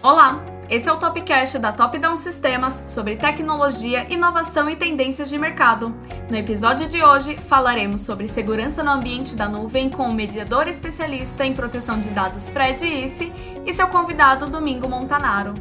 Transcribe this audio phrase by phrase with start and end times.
[0.00, 0.40] Olá,
[0.70, 5.92] esse é o Topcast da Top Down Sistemas sobre tecnologia, inovação e tendências de mercado.
[6.30, 11.44] No episódio de hoje, falaremos sobre segurança no ambiente da nuvem com o mediador especialista
[11.44, 13.32] em proteção de dados Fred Isse
[13.66, 15.52] e seu convidado Domingo Montanaro.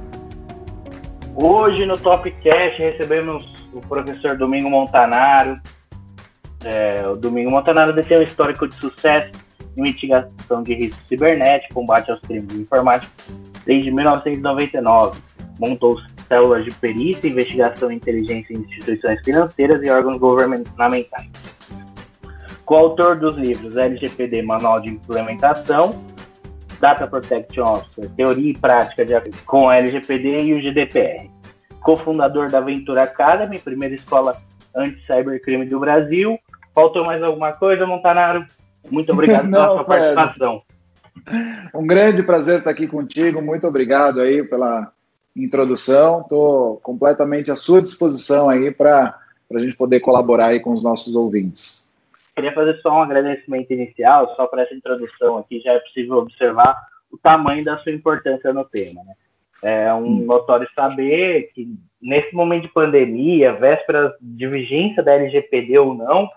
[1.33, 3.43] Hoje no Topcast recebemos
[3.73, 5.59] o professor Domingo Montanaro.
[6.63, 9.31] É, o Domingo Montanaro detém um histórico de sucesso
[9.75, 15.19] em mitigação de riscos cibernéticos, combate aos crimes informáticos desde 1999.
[15.60, 21.29] Montou células de perícia, investigação e inteligência em instituições financeiras e órgãos governamentais.
[22.65, 26.01] Coautor dos livros LGPD Manual de Implementação,
[26.79, 29.14] Data Protection Officer, Teoria e Prática de,
[29.45, 31.29] com LGPD e o GDPR.
[31.81, 34.38] Cofundador da Ventura Academy, primeira escola
[34.75, 36.38] anti-cybercrime do Brasil.
[36.75, 38.45] Faltou mais alguma coisa, Montanaro?
[38.92, 40.61] Muito obrigado pela sua participação.
[41.73, 43.42] Um grande prazer estar aqui contigo.
[43.42, 44.92] Muito obrigado aí pela
[45.36, 46.22] introdução.
[46.22, 49.18] Estou completamente à sua disposição aí para
[49.54, 51.96] a gente poder colaborar aí com os nossos ouvintes.
[52.36, 56.78] Queria fazer só um agradecimento inicial, só para essa introdução aqui, já é possível observar
[57.12, 59.02] o tamanho da sua importância no tema.
[59.04, 59.14] Né?
[59.64, 60.26] É um hum.
[60.26, 61.68] notório saber que
[62.02, 66.30] nesse momento de pandemia, vésperas de vigência da LGPD ou não,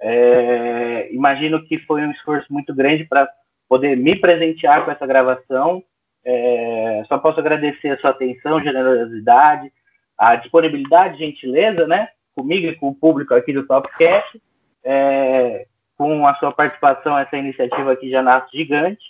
[0.00, 3.28] é, imagino que foi um esforço muito grande para
[3.68, 5.82] poder me presentear com essa gravação.
[6.24, 9.72] É, só posso agradecer a sua atenção, generosidade,
[10.16, 12.08] a disponibilidade, gentileza, né?
[12.34, 14.40] Comigo e com o público aqui do Topcast.
[14.84, 19.04] É, com a sua participação, essa iniciativa aqui já nasce gigante.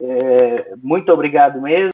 [0.00, 1.90] É, muito obrigado mesmo.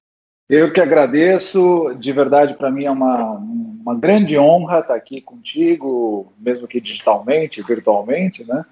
[0.48, 6.32] Eu que agradeço, de verdade, para mim é uma, uma grande honra estar aqui contigo,
[6.38, 8.64] mesmo que digitalmente, virtualmente, né?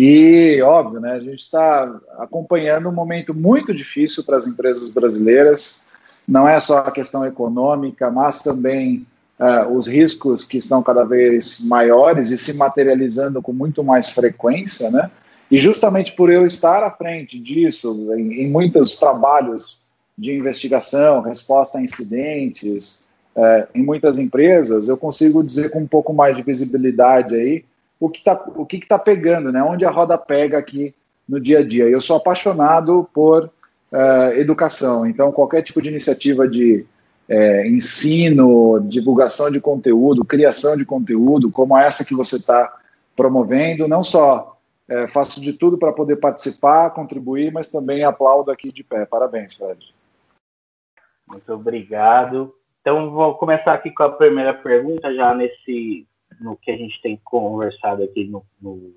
[0.00, 5.88] E, óbvio, né, a gente está acompanhando um momento muito difícil para as empresas brasileiras.
[6.26, 9.04] Não é só a questão econômica, mas também
[9.40, 14.88] uh, os riscos que estão cada vez maiores e se materializando com muito mais frequência,
[14.92, 15.10] né?
[15.50, 19.82] E justamente por eu estar à frente disso, em, em muitos trabalhos
[20.16, 26.12] de investigação, resposta a incidentes, uh, em muitas empresas, eu consigo dizer com um pouco
[26.12, 27.64] mais de visibilidade aí
[28.00, 29.62] o que está o que está pegando, né?
[29.62, 30.94] Onde a roda pega aqui
[31.28, 31.88] no dia a dia.
[31.88, 33.44] Eu sou apaixonado por
[33.92, 36.86] uh, educação, então qualquer tipo de iniciativa de
[37.28, 42.74] é, ensino, divulgação de conteúdo, criação de conteúdo, como essa que você está
[43.14, 44.56] promovendo, não só
[44.88, 49.04] é, faço de tudo para poder participar, contribuir, mas também aplaudo aqui de pé.
[49.04, 49.94] Parabéns, Fred.
[51.26, 52.54] Muito obrigado.
[52.80, 56.06] Então, vou começar aqui com a primeira pergunta, já nesse
[56.40, 58.92] no que a gente tem conversado aqui no, no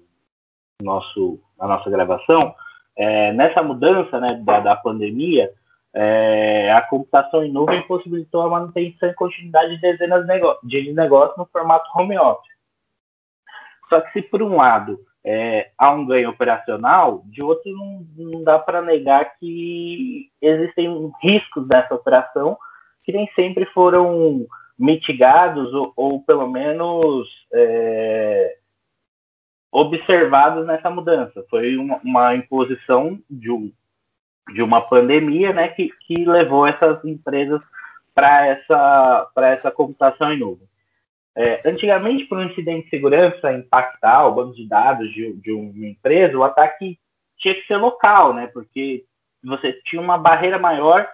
[0.82, 2.56] nosso, na nossa gravação,
[2.96, 5.52] é, nessa mudança né, da, da pandemia,
[5.94, 10.26] é, a computação em nuvem possibilitou a manutenção e continuidade de dezenas
[10.64, 12.52] de negócios no formato home office.
[13.90, 18.44] Só que se por um lado é, há um ganho operacional, de outro não, não
[18.44, 22.58] dá para negar que existem riscos dessa operação
[23.04, 24.46] que nem sempre foram
[24.82, 28.58] mitigados ou, ou pelo menos é,
[29.72, 31.46] observados nessa mudança.
[31.50, 33.72] Foi uma, uma imposição de, um,
[34.54, 37.62] de uma pandemia né, que, que levou essas empresas
[38.14, 40.68] para essa, essa computação em nuvem.
[41.34, 45.88] É, antigamente, para um incidente de segurança impactar o banco de dados de, de uma
[45.88, 47.00] empresa, o ataque
[47.38, 48.48] tinha que ser local, né?
[48.48, 49.06] Porque
[49.42, 51.08] você tinha uma barreira maior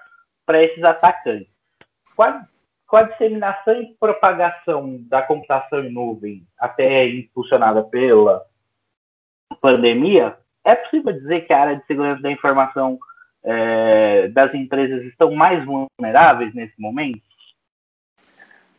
[0.44, 1.48] para esses atacantes.
[2.88, 8.46] Com a disseminação e propagação da computação em nuvem, até impulsionada pela
[9.62, 12.98] pandemia, é possível dizer que a área de segurança da informação
[13.44, 17.22] é, das empresas estão mais vulneráveis nesse momento?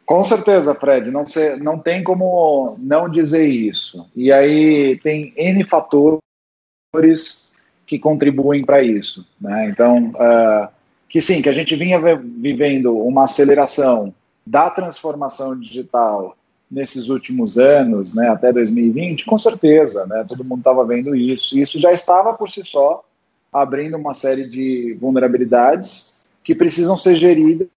[0.05, 4.11] Com certeza, Fred, não, se, não tem como não dizer isso.
[4.17, 7.55] E aí tem N fatores
[7.87, 9.31] que contribuem para isso.
[9.39, 9.69] Né?
[9.69, 10.69] Então, uh,
[11.09, 14.15] que sim, que a gente vinha vivendo uma aceleração
[14.47, 16.37] da transformação digital
[16.71, 21.63] nesses últimos anos, né, até 2020, com certeza, né, todo mundo estava vendo isso, e
[21.63, 23.03] isso já estava por si só
[23.51, 27.69] abrindo uma série de vulnerabilidades que precisam ser geridas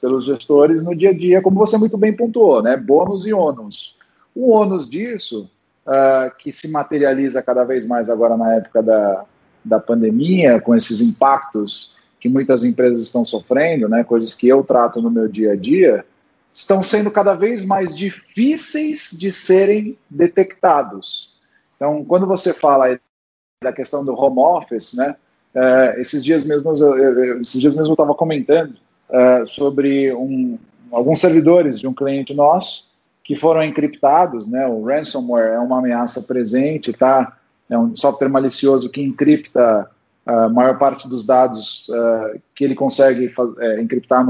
[0.00, 3.96] pelos gestores no dia a dia, como você muito bem pontuou, né, bônus e ônus.
[4.34, 5.50] O ônus disso,
[5.86, 9.24] uh, que se materializa cada vez mais agora na época da,
[9.64, 15.00] da pandemia, com esses impactos que muitas empresas estão sofrendo, né, coisas que eu trato
[15.02, 16.04] no meu dia a dia,
[16.52, 21.38] estão sendo cada vez mais difíceis de serem detectados.
[21.76, 22.98] Então, quando você fala
[23.62, 25.14] da questão do home office, né,
[25.54, 28.74] é, esses dias mesmo eu, esses dias mesmo eu estava comentando
[29.08, 30.58] uh, sobre um,
[30.92, 34.66] alguns servidores de um cliente nosso que foram encriptados, né?
[34.68, 37.36] O ransomware é uma ameaça presente, tá?
[37.68, 39.90] É um software malicioso que encripta
[40.26, 44.26] a maior parte dos dados uh, que ele consegue é, encriptar,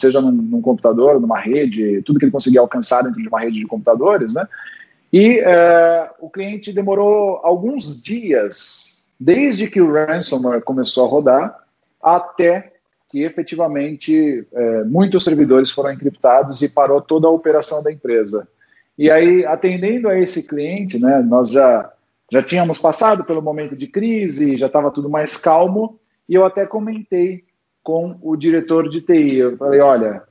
[0.00, 3.58] seja num, num, computador, numa rede, tudo que ele conseguir alcançar dentro de uma rede
[3.58, 4.46] de computadores, né?
[5.12, 11.58] E uh, o cliente demorou alguns dias, desde que o ransomware começou a rodar,
[12.00, 12.72] até
[13.10, 18.46] que efetivamente é, muitos servidores foram encriptados e parou toda a operação da empresa.
[18.96, 21.90] E aí, atendendo a esse cliente, né, nós já,
[22.30, 25.98] já tínhamos passado pelo momento de crise, já estava tudo mais calmo,
[26.28, 27.44] e eu até comentei
[27.82, 29.38] com o diretor de TI.
[29.38, 30.22] Eu falei: olha,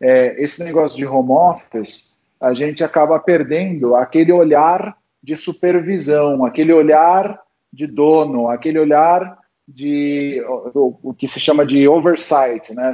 [0.00, 6.72] é, esse negócio de home office, a gente acaba perdendo aquele olhar de supervisão, aquele
[6.72, 7.38] olhar
[7.72, 10.42] de dono, aquele olhar de
[10.74, 12.90] o, o, que se chama de oversight, né?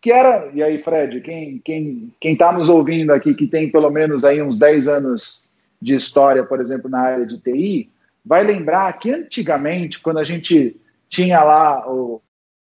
[0.00, 3.90] Que era, e aí, Fred, quem quem quem está nos ouvindo aqui que tem pelo
[3.90, 7.90] menos aí uns 10 anos de história, por exemplo, na área de TI,
[8.24, 12.22] vai lembrar que antigamente, quando a gente tinha lá o,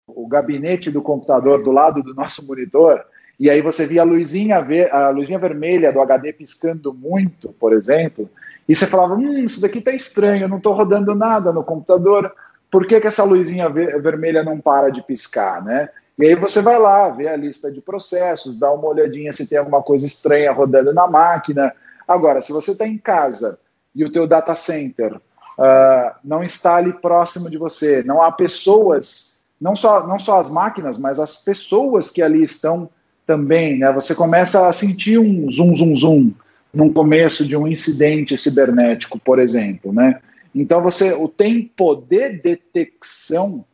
[0.07, 3.05] o gabinete do computador do lado do nosso monitor,
[3.39, 7.73] e aí você via a luzinha, ver, a luzinha vermelha do HD piscando muito, por
[7.73, 8.31] exemplo,
[8.69, 12.33] e você falava, hum, isso daqui tá estranho, não estou rodando nada no computador,
[12.71, 15.89] por que, que essa luzinha ver vermelha não para de piscar, né?
[16.17, 19.59] E aí você vai lá, vê a lista de processos, dá uma olhadinha se tem
[19.59, 21.75] alguma coisa estranha rodando na máquina.
[22.07, 23.59] Agora, se você está em casa
[23.95, 25.19] e o teu data center
[25.61, 30.51] uh, não está ali próximo de você, não há pessoas, não só, não só as
[30.51, 32.89] máquinas, mas as pessoas que ali estão
[33.27, 33.93] também, né?
[33.93, 36.33] Você começa a sentir um zoom, zoom, zoom
[36.73, 40.21] no começo de um incidente cibernético, por exemplo, né?
[40.55, 43.65] Então você o tempo de detecção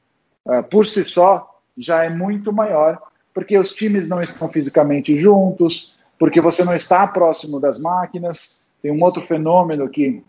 [0.45, 3.01] uh, por si só já é muito maior,
[3.33, 8.71] porque os times não estão fisicamente juntos, porque você não está próximo das máquinas.
[8.83, 10.23] Tem um outro fenômeno que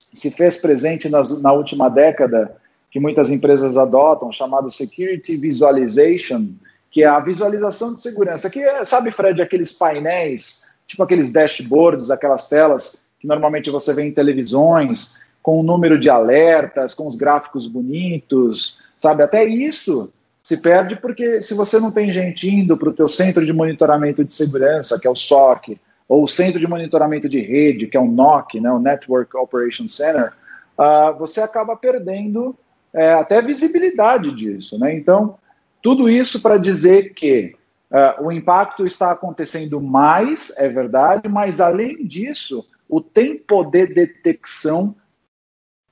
[0.00, 2.56] se fez presente nas, na última década,
[2.90, 6.48] que muitas empresas adotam, chamado Security Visualization,
[6.90, 8.50] que é a visualização de segurança.
[8.50, 14.02] Que é, sabe, Fred, aqueles painéis, tipo aqueles dashboards, aquelas telas que normalmente você vê
[14.02, 19.22] em televisões, com o número de alertas, com os gráficos bonitos, sabe?
[19.22, 20.10] Até isso
[20.42, 24.24] se perde porque se você não tem gente indo para o teu centro de monitoramento
[24.24, 25.78] de segurança, que é o SOC,
[26.10, 29.86] ou o centro de monitoramento de rede, que é o NOC, né, o Network Operation
[29.86, 30.32] Center,
[30.76, 32.56] uh, você acaba perdendo
[32.92, 34.92] é, até visibilidade disso, né?
[34.92, 35.38] Então,
[35.80, 37.54] tudo isso para dizer que
[37.92, 44.96] uh, o impacto está acontecendo mais, é verdade, mas além disso, o tempo de detecção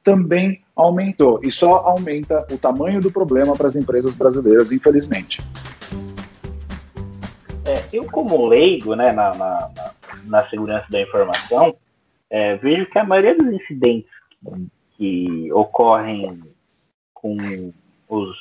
[0.02, 1.38] também aumentou.
[1.44, 5.40] E só aumenta o tamanho do problema para as empresas brasileiras, infelizmente.
[7.64, 9.70] É, eu, como leigo né, na, na,
[10.24, 11.76] na segurança da informação,
[12.30, 14.10] é, vejo que a maioria dos incidentes
[14.96, 16.42] que, ocorrem
[17.14, 17.72] com
[18.08, 18.36] os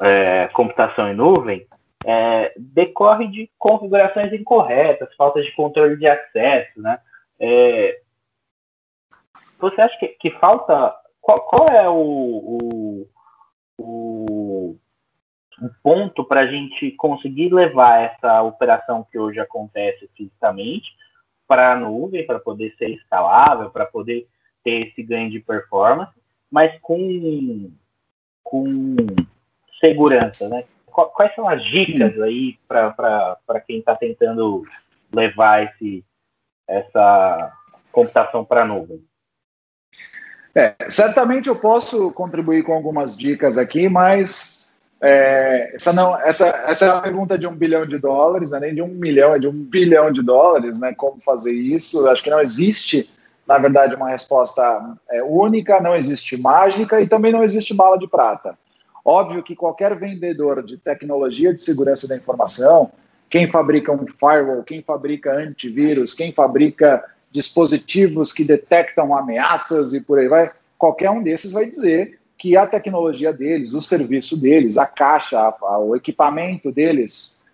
[0.00, 1.66] é, computação em nuvem
[2.04, 6.98] é, decorre de configurações incorretas, falta de controle de acesso, né?
[7.38, 8.00] É,
[9.58, 10.94] você acha que, que falta.
[11.20, 13.08] Qual, qual é o, o,
[13.78, 13.86] o,
[15.62, 20.90] o ponto para a gente conseguir levar essa operação que hoje acontece fisicamente
[21.46, 24.26] para a nuvem, para poder ser escalável, para poder
[24.64, 26.12] ter esse ganho de performance,
[26.50, 27.70] mas com,
[28.42, 28.96] com
[29.80, 30.64] segurança, né?
[30.86, 34.62] Quais são as dicas aí para quem está tentando
[35.12, 36.04] levar esse,
[36.68, 37.52] essa
[37.90, 39.02] computação para a nuvem?
[40.54, 44.71] É, certamente eu posso contribuir com algumas dicas aqui, mas
[45.04, 48.60] é, essa, não, essa, essa é a pergunta de um bilhão de dólares, não é
[48.60, 50.94] nem de um milhão, é de um bilhão de dólares, né?
[50.96, 52.08] Como fazer isso?
[52.08, 53.12] Acho que não existe,
[53.44, 54.62] na verdade, uma resposta
[55.10, 58.56] é, única, não existe mágica e também não existe bala de prata.
[59.04, 62.92] Óbvio que qualquer vendedor de tecnologia de segurança da informação,
[63.28, 70.20] quem fabrica um firewall, quem fabrica antivírus, quem fabrica dispositivos que detectam ameaças e por
[70.20, 74.84] aí vai, qualquer um desses vai dizer que a tecnologia deles, o serviço deles, a
[74.84, 77.46] caixa, o equipamento deles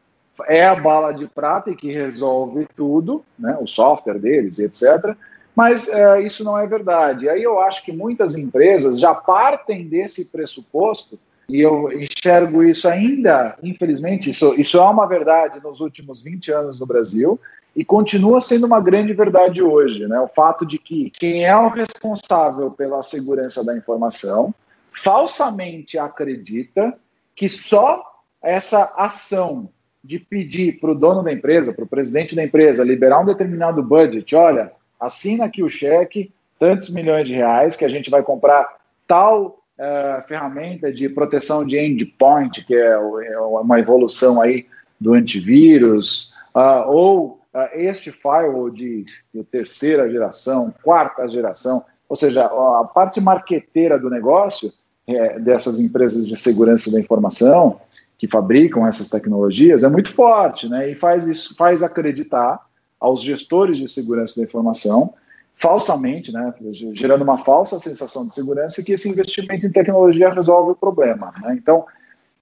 [0.47, 5.14] é a bala de prata e que resolve tudo, né, o software deles, etc.
[5.54, 7.28] Mas é, isso não é verdade.
[7.28, 11.18] Aí eu acho que muitas empresas já partem desse pressuposto
[11.50, 16.80] e eu enxergo isso ainda, infelizmente, isso, isso é uma verdade nos últimos 20 anos
[16.80, 17.38] no Brasil,
[17.76, 20.18] e continua sendo uma grande verdade hoje, né?
[20.18, 24.54] O fato de que quem é o responsável pela segurança da informação
[24.98, 26.98] falsamente acredita
[27.34, 28.02] que só
[28.42, 29.70] essa ação
[30.02, 33.82] de pedir para o dono da empresa, para o presidente da empresa, liberar um determinado
[33.82, 38.66] budget, olha, assina aqui o cheque, tantos milhões de reais, que a gente vai comprar
[39.06, 44.66] tal uh, ferramenta de proteção de endpoint, que é, é uma evolução aí
[45.00, 52.46] do antivírus, uh, ou uh, este firewall de, de, terceira geração, quarta geração, ou seja,
[52.46, 54.72] a parte marqueteira do negócio
[55.08, 57.80] é, dessas empresas de segurança da informação
[58.16, 60.90] que fabricam essas tecnologias é muito forte, né?
[60.90, 62.60] E faz isso, faz acreditar
[63.00, 65.14] aos gestores de segurança da informação
[65.58, 66.54] falsamente, né,
[66.92, 71.34] gerando uma falsa sensação de segurança que esse investimento em tecnologia resolve o problema.
[71.42, 71.58] Né?
[71.60, 71.84] Então,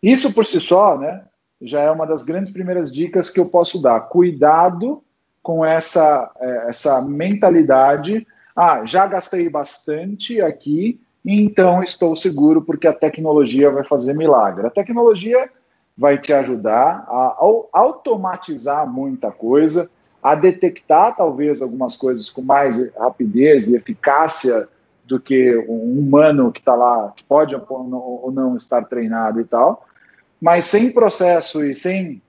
[0.02, 1.22] isso por si só, né,
[1.60, 4.00] já é uma das grandes primeiras dicas que eu posso dar.
[4.00, 5.02] Cuidado
[5.42, 8.26] com essa, é, essa mentalidade.
[8.54, 14.66] Ah, já gastei bastante aqui, então estou seguro porque a tecnologia vai fazer milagre.
[14.66, 15.50] A tecnologia
[15.96, 17.36] vai te ajudar a
[17.72, 19.90] automatizar muita coisa,
[20.22, 24.68] a detectar talvez algumas coisas com mais rapidez e eficácia
[25.04, 29.84] do que um humano que está lá, que pode ou não estar treinado e tal,
[30.40, 32.20] mas sem processo e sem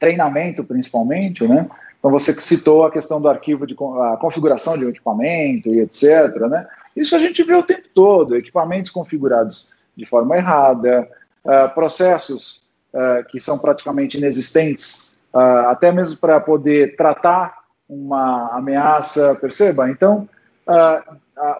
[0.00, 1.68] treinamento, principalmente, né?
[1.98, 6.34] Então você citou a questão do arquivo de a configuração de um equipamento e etc,
[6.48, 6.66] né?
[6.96, 11.06] Isso a gente vê o tempo todo, equipamentos configurados de forma errada,
[11.44, 19.34] uh, processos uh, que são praticamente inexistentes uh, até mesmo para poder tratar uma ameaça,
[19.34, 19.90] perceba?
[19.90, 20.28] Então,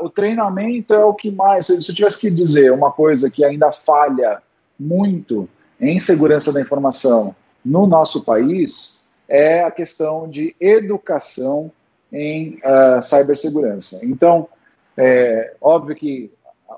[0.01, 3.73] o treinamento é o que mais, se eu tivesse que dizer uma coisa que ainda
[3.73, 4.41] falha
[4.79, 5.49] muito
[5.81, 11.71] em segurança da informação no nosso país, é a questão de educação
[12.13, 14.01] em uh, cibersegurança.
[14.05, 14.49] Então,
[14.97, 16.33] é óbvio que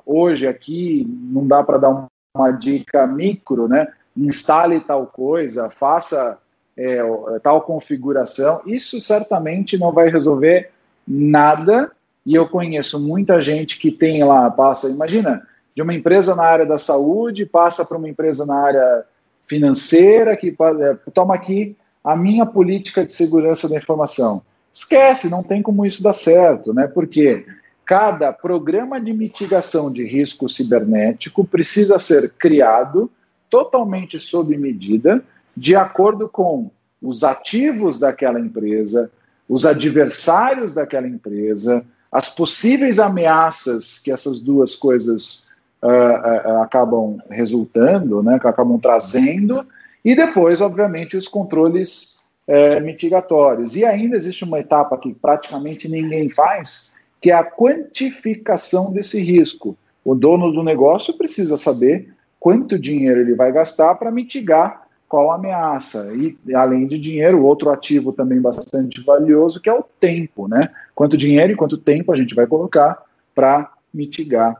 [0.04, 3.88] hoje aqui não dá para dar uma dica micro, né?
[4.16, 6.38] Instale tal coisa, faça
[6.76, 7.00] é,
[7.42, 10.70] tal configuração, isso certamente não vai resolver
[11.06, 11.90] nada.
[12.24, 16.66] E eu conheço muita gente que tem lá, passa, imagina, de uma empresa na área
[16.66, 19.04] da saúde, passa para uma empresa na área
[19.46, 24.42] financeira, que é, toma aqui a minha política de segurança da informação.
[24.72, 26.87] Esquece, não tem como isso dar certo, né?
[26.87, 27.44] Porque
[27.84, 33.11] cada programa de mitigação de risco cibernético precisa ser criado
[33.50, 35.22] totalmente sob medida
[35.54, 36.70] de acordo com
[37.02, 39.11] os ativos daquela empresa,
[39.49, 45.51] os adversários daquela empresa, as possíveis ameaças que essas duas coisas
[45.82, 49.66] uh, uh, acabam resultando, né, acabam trazendo,
[50.04, 53.76] e depois, obviamente, os controles uh, mitigatórios.
[53.76, 59.76] E ainda existe uma etapa que praticamente ninguém faz, que é a quantificação desse risco.
[60.04, 66.12] O dono do negócio precisa saber quanto dinheiro ele vai gastar para mitigar qual ameaça.
[66.16, 70.70] E, além de dinheiro, outro ativo também bastante valioso, que é o tempo, né?
[70.94, 73.00] Quanto dinheiro e quanto tempo a gente vai colocar
[73.34, 74.56] para mitigar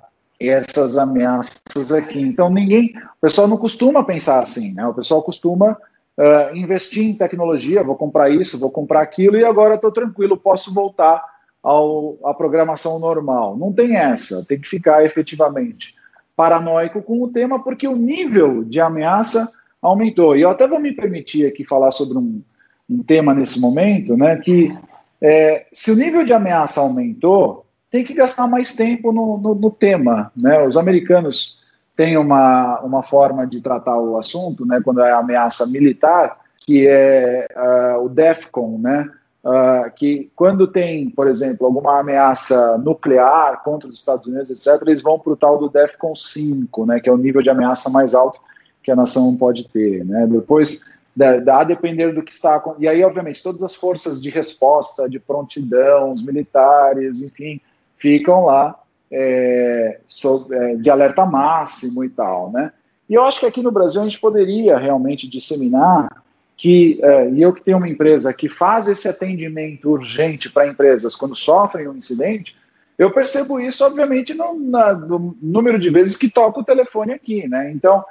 [0.49, 2.21] essas ameaças aqui.
[2.21, 4.87] Então, ninguém, o pessoal não costuma pensar assim, né?
[4.87, 9.75] O pessoal costuma uh, investir em tecnologia, vou comprar isso, vou comprar aquilo, e agora
[9.75, 11.23] estou tranquilo, posso voltar
[11.63, 13.57] ao, à programação normal.
[13.57, 15.95] Não tem essa, tem que ficar efetivamente
[16.35, 19.49] paranoico com o tema, porque o nível de ameaça
[19.81, 20.37] aumentou.
[20.37, 22.43] E eu até vou me permitir aqui falar sobre um,
[22.89, 24.73] um tema nesse momento, né, que
[25.21, 29.71] é, se o nível de ameaça aumentou, tem que gastar mais tempo no, no, no
[29.71, 30.33] tema.
[30.35, 30.65] Né?
[30.65, 31.63] Os americanos
[31.95, 37.47] têm uma, uma forma de tratar o assunto, né, quando é ameaça militar, que é
[37.55, 39.11] uh, o DEFCON, né?
[39.45, 45.03] Uh, que quando tem, por exemplo, alguma ameaça nuclear contra os Estados Unidos, etc., eles
[45.03, 48.15] vão para o tal do DEFCON 5, né, que é o nível de ameaça mais
[48.15, 48.41] alto
[48.83, 50.05] que a nação pode ter.
[50.05, 50.29] Né?
[50.29, 52.63] Depois, da, a depender do que está.
[52.79, 57.61] E aí, obviamente, todas as forças de resposta, de prontidão, os militares, enfim,
[58.03, 58.77] ficam lá
[59.13, 62.51] é, sob, é, de alerta máximo e tal.
[62.51, 62.73] Né?
[63.09, 66.09] E eu acho que aqui no Brasil a gente poderia realmente disseminar
[66.57, 71.15] que, é, e eu que tenho uma empresa que faz esse atendimento urgente para empresas
[71.15, 72.57] quando sofrem um incidente,
[72.99, 77.49] eu percebo isso, obviamente, no, na, no número de vezes que toca o telefone aqui,
[77.49, 77.73] né?
[77.73, 78.05] Então,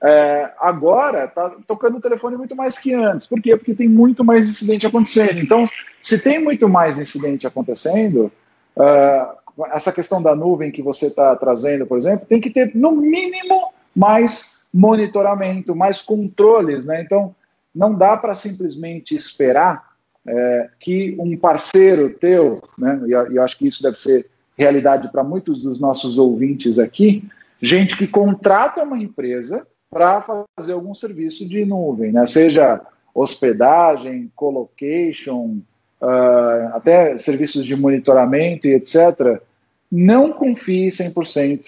[0.00, 3.26] é, agora está tocando o telefone muito mais que antes.
[3.26, 3.56] Por quê?
[3.56, 5.40] Porque tem muito mais incidente acontecendo.
[5.40, 5.64] Então,
[6.00, 8.30] se tem muito mais incidente acontecendo,
[8.78, 12.92] uh, essa questão da nuvem que você está trazendo, por exemplo, tem que ter, no
[12.92, 16.84] mínimo, mais monitoramento, mais controles.
[16.84, 17.02] Né?
[17.02, 17.34] Então,
[17.74, 19.88] não dá para simplesmente esperar
[20.26, 25.24] é, que um parceiro teu, né, e eu acho que isso deve ser realidade para
[25.24, 27.24] muitos dos nossos ouvintes aqui,
[27.62, 30.20] gente que contrata uma empresa para
[30.56, 32.26] fazer algum serviço de nuvem, né?
[32.26, 32.80] seja
[33.14, 35.58] hospedagem, colocation,
[36.00, 39.40] uh, até serviços de monitoramento e etc.,
[39.90, 41.62] não confie 100%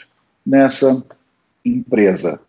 [0.44, 1.04] nessa
[1.64, 2.40] empresa.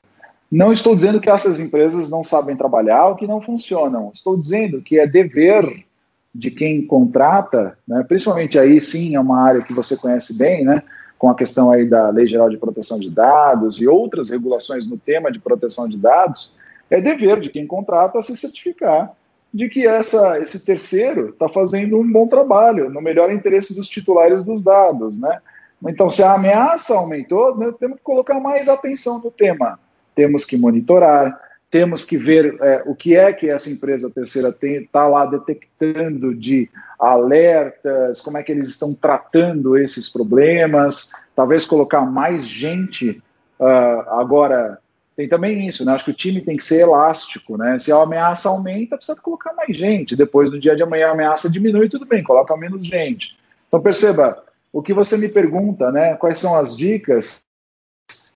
[0.51, 4.11] Não estou dizendo que essas empresas não sabem trabalhar ou que não funcionam.
[4.13, 5.85] Estou dizendo que é dever
[6.33, 10.81] de quem contrata, né, principalmente aí sim é uma área que você conhece bem, né,
[11.17, 14.97] com a questão aí da Lei Geral de Proteção de Dados e outras regulações no
[14.97, 16.53] tema de proteção de dados,
[16.89, 19.13] é dever de quem contrata se certificar
[19.53, 24.43] de que essa, esse terceiro está fazendo um bom trabalho, no melhor interesse dos titulares
[24.43, 25.39] dos dados, né?
[25.87, 29.79] Então, se a ameaça aumentou, né, temos que colocar mais atenção no tema.
[30.13, 31.39] Temos que monitorar,
[31.71, 36.69] temos que ver é, o que é que essa empresa terceira está lá detectando de
[36.99, 43.23] alertas, como é que eles estão tratando esses problemas, talvez colocar mais gente.
[43.59, 44.79] Uh, agora,
[45.15, 45.93] tem também isso, né?
[45.93, 47.77] Acho que o time tem que ser elástico, né?
[47.77, 50.15] Se a ameaça aumenta, precisa colocar mais gente.
[50.15, 53.37] Depois, no dia de amanhã, a ameaça diminui, tudo bem, coloca menos gente.
[53.67, 56.15] Então, perceba, o que você me pergunta, né?
[56.15, 57.43] Quais são as dicas?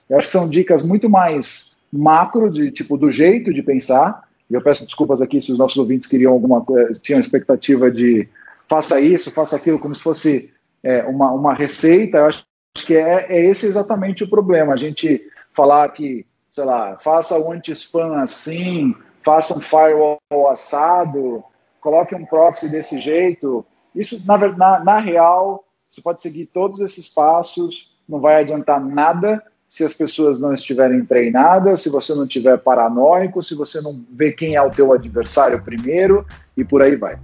[0.10, 4.28] Eu acho que são dicas muito mais macro, de tipo do jeito de pensar.
[4.50, 8.28] E eu peço desculpas aqui se os nossos ouvintes queriam alguma coisa, tinham expectativa de
[8.68, 10.54] faça isso, faça aquilo, como se fosse
[10.84, 12.18] é, uma, uma receita.
[12.18, 12.46] Eu acho
[12.86, 14.74] que é, é esse exatamente o problema.
[14.74, 15.22] A gente
[15.54, 21.44] falar que, sei lá, faça o anti-spam assim, faça um firewall assado,
[21.82, 23.66] coloque um proxy desse jeito.
[23.94, 29.44] Isso, na, na, na real, você pode seguir todos esses passos, não vai adiantar nada
[29.68, 34.32] se as pessoas não estiverem treinadas, se você não tiver paranoico, se você não vê
[34.32, 37.20] quem é o teu adversário primeiro e por aí vai.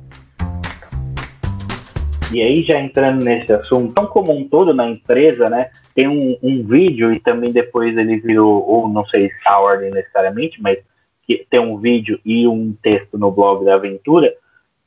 [2.33, 5.69] E aí, já entrando nesse assunto, tão como um todo na empresa, né?
[5.93, 9.91] Tem um, um vídeo e também depois ele virou, ou não sei se a ordem
[9.91, 10.77] necessariamente, mas
[11.23, 14.33] que tem um vídeo e um texto no blog da Aventura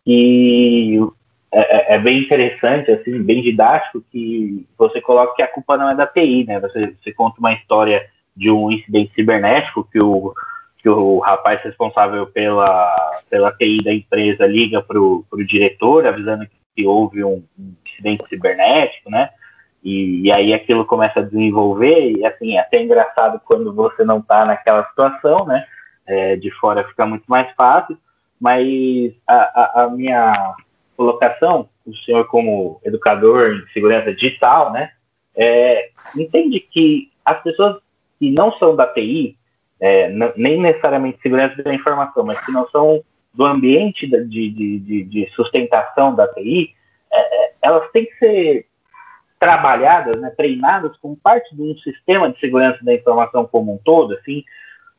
[0.06, 0.98] e
[1.52, 5.90] é, é, é, bem interessante, assim, bem didático, que você coloca que a culpa não
[5.90, 6.60] é da TI, né?
[6.60, 8.04] Você, você conta uma história
[8.36, 10.34] de um incidente cibernético que o,
[10.78, 16.63] que o rapaz responsável pela, pela TI da empresa liga para o diretor, avisando que
[16.82, 19.30] houve um, um, incidente cibernético, né?
[19.82, 24.18] E, e, aí aquilo começa a desenvolver, e assim, é até engraçado quando você não
[24.18, 25.66] está naquela situação, né?
[26.06, 27.96] É, de fora fica muito mais fácil,
[28.40, 30.54] mas a, a, a minha
[30.96, 34.90] colocação, o senhor como educador em segurança digital, né,
[35.34, 37.78] é, entende que as pessoas
[38.18, 39.36] que não são da TI,
[39.80, 43.02] é, nem necessariamente segurança da informação, mas que não são
[43.34, 46.74] do ambiente de, de, de, de sustentação da TI,
[47.12, 48.66] é, é, elas têm que ser
[49.38, 54.14] trabalhadas, né, treinadas como parte de um sistema de segurança da informação como um todo,
[54.14, 54.44] assim,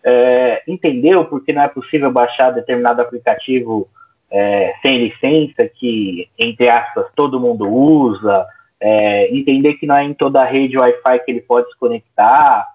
[0.03, 3.89] é, entendeu porque não é possível baixar determinado aplicativo
[4.29, 8.45] é, sem licença, que, entre aspas, todo mundo usa,
[8.79, 12.67] é, entender que não é em toda a rede Wi-Fi que ele pode se conectar.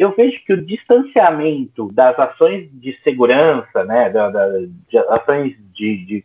[0.00, 4.48] Eu vejo que o distanciamento das ações de segurança, né, da, da
[4.88, 6.24] de ações de, de,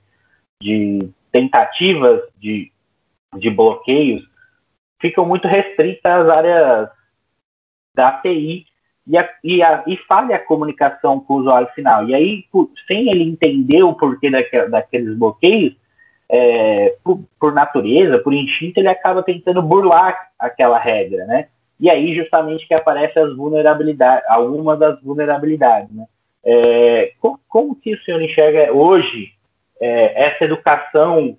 [0.62, 2.72] de, tentativas de,
[3.36, 4.26] de bloqueios,
[4.98, 6.90] ficam muito restritas às áreas
[7.94, 8.66] da TI
[9.06, 12.08] e, a, e, a, e falha a comunicação com o usuário final.
[12.08, 12.46] E aí,
[12.88, 15.76] sem ele entender o porquê daqueles, daqueles bloqueios,
[16.30, 21.50] é, por, por, natureza, por instinto, ele acaba tentando burlar aquela regra, né?
[21.80, 26.06] E aí, justamente, que aparecem as vulnerabilidades, algumas das vulnerabilidades, né?
[26.44, 29.32] É, como, como, que o senhor enxerga hoje
[29.82, 31.36] é, essa educação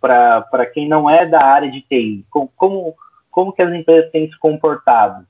[0.00, 2.24] para quem não é da área de TI?
[2.30, 2.94] Como, como,
[3.30, 5.26] como que as empresas têm se comportado?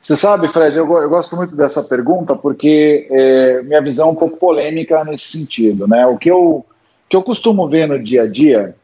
[0.00, 4.16] Você sabe, Fred, eu, eu, gosto muito dessa pergunta porque é, minha visão é um
[4.16, 5.86] pouco polêmica nesse sentido.
[5.86, 6.06] Né?
[6.06, 6.64] O que eu,
[7.08, 8.74] que eu costumo ver no dia a dia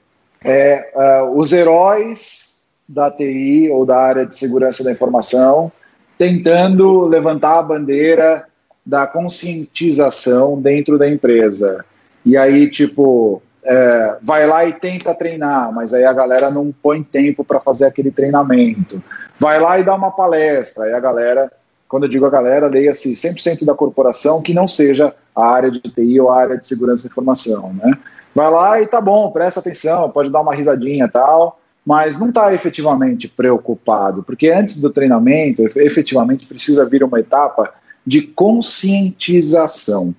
[0.44, 2.45] é uh, os heróis
[2.88, 5.72] da TI ou da área de segurança da informação
[6.18, 8.46] tentando levantar a bandeira
[8.84, 11.84] da conscientização dentro da empresa.
[12.24, 17.02] E aí, tipo, é, vai lá e tenta treinar, mas aí a galera não põe
[17.02, 19.02] tempo para fazer aquele treinamento.
[19.38, 21.50] Vai lá e dá uma palestra, aí a galera,
[21.88, 25.80] quando eu digo a galera, leia-se 100% da corporação que não seja a área de
[25.80, 27.92] TI ou a área de segurança da informação, né?
[28.34, 32.30] Vai lá e tá bom, presta atenção, pode dar uma risadinha e tal, mas não
[32.30, 37.72] está efetivamente preocupado, porque antes do treinamento, efetivamente precisa vir uma etapa
[38.04, 40.12] de conscientização.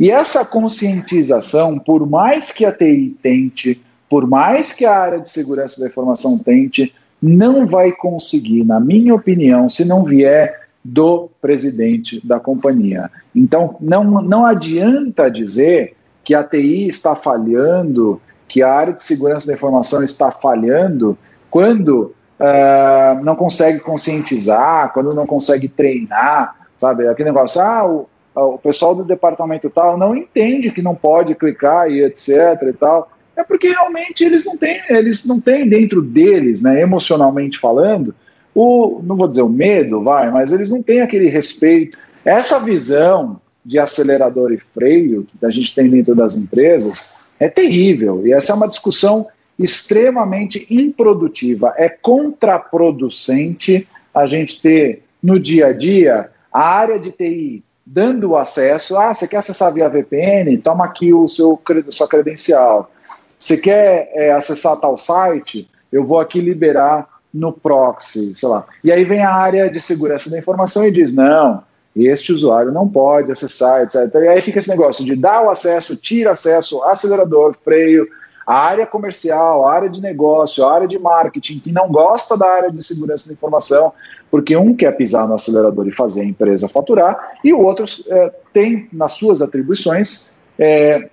[0.00, 5.28] E essa conscientização, por mais que a TI tente, por mais que a área de
[5.28, 12.26] segurança da informação tente, não vai conseguir, na minha opinião, se não vier do presidente
[12.26, 13.10] da companhia.
[13.34, 15.94] Então, não, não adianta dizer
[16.24, 21.16] que a TI está falhando, que a área de segurança da informação está falhando,
[21.50, 27.06] quando uh, não consegue conscientizar, quando não consegue treinar, sabe?
[27.06, 31.90] Aquele negócio, ah, o, o pessoal do departamento tal não entende que não pode clicar
[31.90, 32.28] e etc
[32.68, 33.10] e tal.
[33.36, 38.14] É porque realmente eles não têm, eles não têm dentro deles, né, emocionalmente falando,
[38.54, 41.96] o, não vou dizer o medo, vai, mas eles não têm aquele respeito.
[42.24, 48.24] Essa visão de acelerador e freio que a gente tem dentro das empresas é terrível.
[48.24, 49.26] E essa é uma discussão
[49.58, 51.74] extremamente improdutiva.
[51.76, 58.96] É contraproducente a gente ter no dia a dia a área de TI dando acesso.
[58.96, 60.56] Ah, você quer acessar via VPN?
[60.58, 62.88] Toma aqui o seu sua credencial.
[63.36, 65.68] Você quer é, acessar tal site?
[65.90, 68.66] Eu vou aqui liberar no proxy, sei lá.
[68.84, 72.88] E aí vem a área de segurança da informação e diz: não, este usuário não
[72.88, 74.14] pode acessar, etc.
[74.14, 78.08] E aí fica esse negócio de dar o acesso, tira acesso, acelerador, freio,
[78.46, 82.50] a área comercial, a área de negócio, a área de marketing, que não gosta da
[82.50, 83.92] área de segurança da informação,
[84.30, 88.32] porque um quer pisar no acelerador e fazer a empresa faturar, e o outro é,
[88.52, 91.08] tem nas suas atribuições é,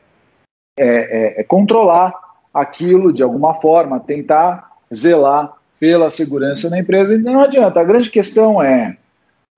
[0.77, 2.13] é, é controlar
[2.53, 7.15] aquilo de alguma forma, tentar zelar pela segurança da empresa.
[7.15, 8.97] E não adianta, a grande questão é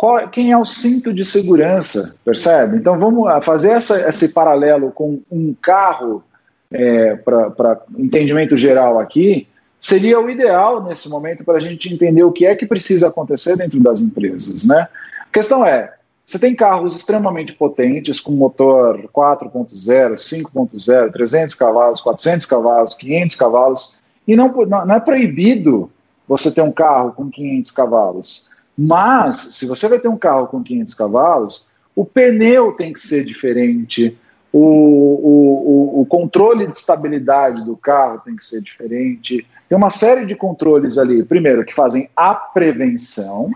[0.01, 2.75] qual, quem é o cinto de segurança, percebe?
[2.75, 6.23] Então vamos fazer essa, esse paralelo com um carro
[6.71, 9.47] é, para entendimento geral aqui,
[9.79, 13.55] seria o ideal nesse momento para a gente entender o que é que precisa acontecer
[13.55, 14.65] dentro das empresas.
[14.65, 14.87] Né?
[15.19, 15.93] A questão é,
[16.25, 23.93] você tem carros extremamente potentes, com motor 4.0, 5.0, 300 cavalos, 400 cavalos, 500 cavalos,
[24.27, 25.91] e não, não é proibido
[26.27, 28.50] você ter um carro com 500 cavalos.
[28.83, 33.23] Mas, se você vai ter um carro com 500 cavalos, o pneu tem que ser
[33.23, 34.17] diferente,
[34.51, 39.45] o, o, o, controle de estabilidade do carro tem que ser diferente.
[39.69, 43.51] Tem uma série de controles ali, primeiro, que fazem a prevenção,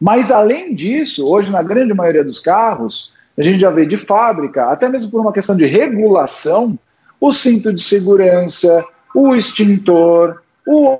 [0.00, 4.66] mas além disso, hoje, na grande maioria dos carros, a gente já vê de fábrica,
[4.66, 6.76] até mesmo por uma questão de regulação,
[7.20, 8.84] o cinto de segurança,
[9.14, 10.98] o extintor, o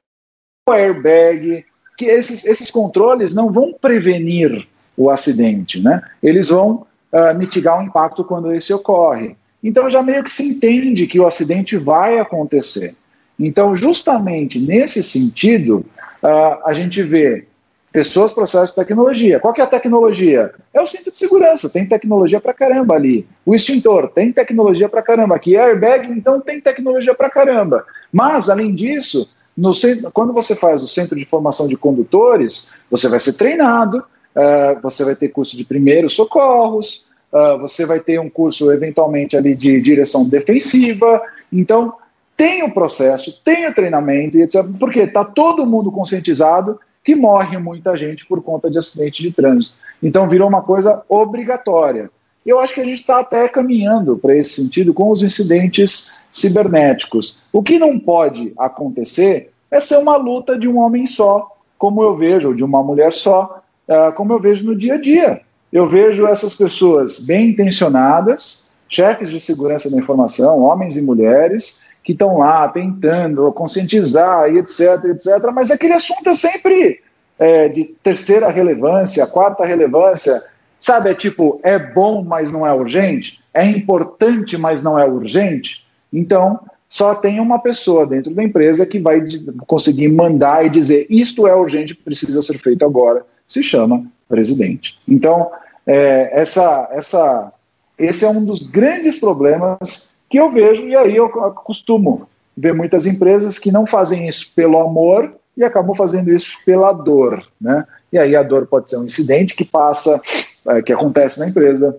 [0.70, 6.02] airbag, que esses, esses controles não vão prevenir o acidente, né?
[6.22, 9.37] Eles vão uh, mitigar o impacto quando esse ocorre.
[9.62, 12.94] Então já meio que se entende que o acidente vai acontecer.
[13.38, 15.85] Então, justamente nesse sentido,
[16.22, 17.46] uh, a gente vê
[17.90, 19.38] pessoas, processos, tecnologia.
[19.38, 20.52] Qual que é a tecnologia?
[20.72, 23.26] É o cinto de segurança, tem tecnologia para caramba ali.
[23.46, 25.57] O extintor tem tecnologia para caramba aqui.
[25.57, 27.85] Airbag, então, tem tecnologia para caramba.
[28.12, 29.72] Mas, além disso, no
[30.12, 35.04] quando você faz o centro de formação de condutores, você vai ser treinado, uh, você
[35.04, 39.80] vai ter curso de primeiros socorros, uh, você vai ter um curso eventualmente ali de
[39.80, 41.22] direção defensiva.
[41.52, 41.94] Então,
[42.36, 44.64] tem o processo, tem o treinamento, etc.
[44.78, 49.78] Porque está todo mundo conscientizado que morre muita gente por conta de acidente de trânsito.
[50.02, 52.10] Então, virou uma coisa obrigatória.
[52.44, 57.42] Eu acho que a gente está até caminhando para esse sentido com os incidentes cibernéticos.
[57.52, 62.16] O que não pode acontecer é ser uma luta de um homem só, como eu
[62.16, 65.40] vejo, ou de uma mulher só, uh, como eu vejo no dia a dia.
[65.72, 72.12] Eu vejo essas pessoas bem intencionadas, chefes de segurança da informação, homens e mulheres, que
[72.12, 77.00] estão lá tentando conscientizar e etc, etc, mas aquele assunto é sempre
[77.38, 80.40] é, de terceira relevância, quarta relevância,
[80.85, 83.42] Sabe, é tipo, é bom, mas não é urgente?
[83.55, 85.87] É importante, mas não é urgente?
[86.12, 89.18] Então, só tem uma pessoa dentro da empresa que vai
[89.66, 93.25] conseguir mandar e dizer isto é urgente, precisa ser feito agora.
[93.47, 95.01] Se chama presidente.
[95.09, 95.51] Então,
[95.87, 97.51] é, essa, essa,
[97.97, 103.07] esse é um dos grandes problemas que eu vejo, e aí eu costumo ver muitas
[103.07, 107.42] empresas que não fazem isso pelo amor e acabam fazendo isso pela dor.
[107.59, 107.87] Né?
[108.12, 110.20] E aí a dor pode ser um incidente que passa
[110.68, 111.96] é, que acontece na empresa,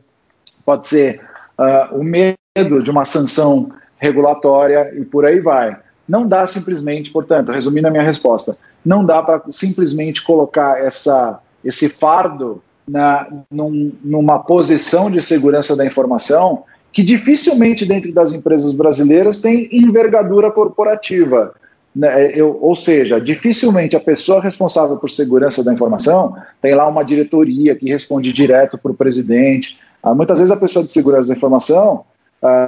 [0.66, 1.22] pode ser
[1.58, 5.78] uh, o medo de uma sanção regulatória e por aí vai.
[6.08, 11.90] Não dá simplesmente, portanto, resumindo a minha resposta, não dá para simplesmente colocar essa, esse
[11.90, 19.42] fardo na, num, numa posição de segurança da informação que dificilmente dentro das empresas brasileiras
[19.42, 21.54] tem envergadura corporativa.
[21.96, 27.06] Né, eu, ou seja, dificilmente a pessoa responsável por segurança da informação tem lá uma
[27.06, 29.80] diretoria que responde direto para o presidente.
[30.04, 32.04] Ah, muitas vezes a pessoa de segurança da informação
[32.44, 32.68] ah,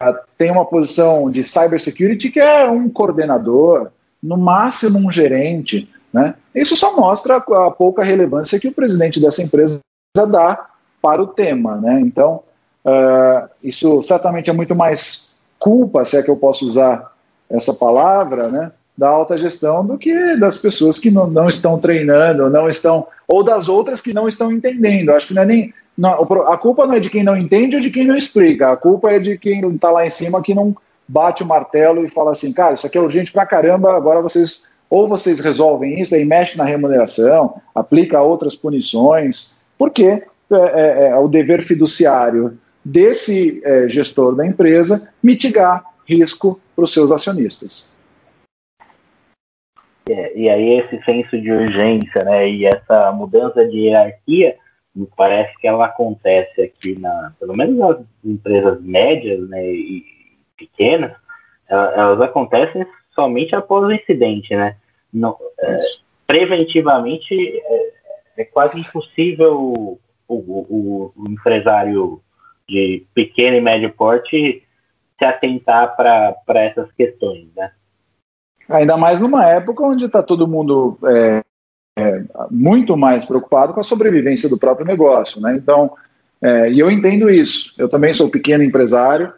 [0.00, 3.88] ah, tem uma posição de cybersecurity que é um coordenador,
[4.22, 6.36] no máximo um gerente, né?
[6.54, 9.80] Isso só mostra a pouca relevância que o presidente dessa empresa
[10.16, 10.70] dá
[11.02, 11.76] para o tema.
[11.76, 12.00] Né?
[12.00, 12.40] Então,
[12.84, 17.13] uh, isso certamente é muito mais culpa, se é que eu posso usar
[17.50, 22.48] essa palavra, né, da alta gestão do que das pessoas que não, não estão treinando,
[22.48, 25.10] não estão, ou das outras que não estão entendendo.
[25.10, 25.74] Acho que não é nem.
[25.96, 26.12] Não,
[26.48, 29.12] a culpa não é de quem não entende ou de quem não explica, a culpa
[29.12, 30.76] é de quem está lá em cima que não
[31.06, 34.70] bate o martelo e fala assim, cara, isso aqui é urgente pra caramba, agora vocês
[34.90, 41.16] ou vocês resolvem isso, aí mexe na remuneração, aplica outras punições, porque é, é, é
[41.16, 48.02] o dever fiduciário desse é, gestor da empresa mitigar risco para os seus acionistas.
[50.08, 54.56] É, e aí esse senso de urgência, né, e essa mudança de hierarquia,
[54.94, 60.04] me parece que ela acontece aqui na, pelo menos nas empresas médias, né, e
[60.56, 61.12] pequenas,
[61.68, 64.76] elas acontecem somente após o incidente, né?
[65.12, 65.76] Não, é,
[66.26, 67.92] preventivamente é,
[68.38, 72.20] é, quase impossível o, o, o, empresário
[72.68, 74.62] de pequeno e médio porte
[75.18, 77.70] se atentar para essas questões, né?
[78.68, 81.42] Ainda mais numa época onde está todo mundo é,
[81.96, 85.54] é, muito mais preocupado com a sobrevivência do próprio negócio, né?
[85.56, 85.92] Então,
[86.42, 87.74] é, e eu entendo isso.
[87.78, 89.32] Eu também sou pequeno empresário,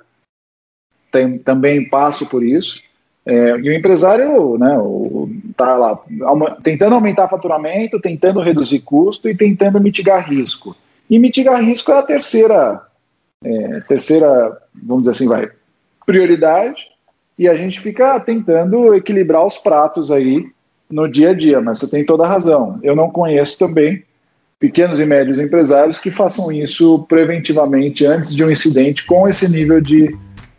[1.11, 2.83] tem, também passo por isso.
[3.25, 4.77] É, e o empresário né,
[5.51, 6.01] está lá
[6.63, 10.77] tentando aumentar faturamento, tentando reduzir custo e tentando mitigar risco.
[11.11, 12.83] E mitigar risco é a terceira,
[13.45, 15.51] é, terceira vamos dizer assim, vai,
[16.07, 16.89] prioridade.
[17.39, 20.47] E a gente fica tentando equilibrar os pratos aí
[20.89, 22.81] no dia a dia, mas você tem toda a razão.
[22.83, 24.05] Eu não conheço também
[24.59, 29.83] pequenos e médios empresários que façam isso preventivamente antes de um incidente com esse nível
[29.83, 30.17] de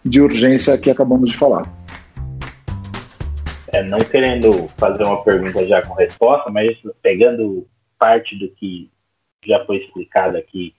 [0.07, 1.63] de urgência que acabamos de falar.
[3.73, 7.67] É, não querendo fazer uma pergunta já com resposta, mas pegando
[7.99, 8.89] parte do que
[9.45, 10.73] já foi explicado aqui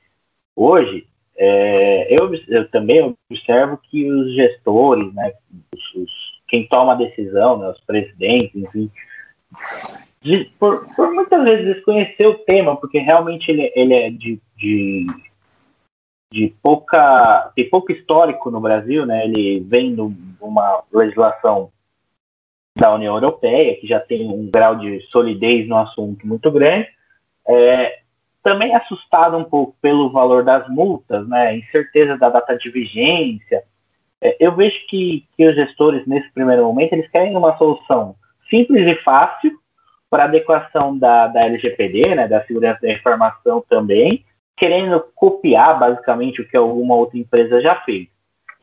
[0.56, 1.06] hoje,
[1.38, 5.32] é, eu, eu, também observo que os gestores, né,
[5.72, 6.10] os, os,
[6.48, 8.90] quem toma a decisão, né, os presidentes, enfim,
[10.20, 15.06] de, por, por, muitas vezes desconhecer o tema, porque realmente ele, ele é de, de
[16.30, 19.24] de pouca tem pouco histórico no Brasil, né?
[19.24, 20.00] Ele vem de
[20.40, 21.70] uma legislação
[22.76, 26.88] da União Europeia que já tem um grau de solidez no assunto muito grande.
[27.46, 28.00] É,
[28.42, 31.56] também assustado um pouco pelo valor das multas, né?
[31.56, 33.62] Incerteza da data de vigência.
[34.20, 38.14] É, eu vejo que, que os gestores nesse primeiro momento eles querem uma solução
[38.48, 39.52] simples e fácil
[40.10, 42.28] para adequação da, da LGPD, né?
[42.28, 44.24] Da segurança da informação também
[44.58, 48.08] querendo copiar basicamente o que alguma outra empresa já fez.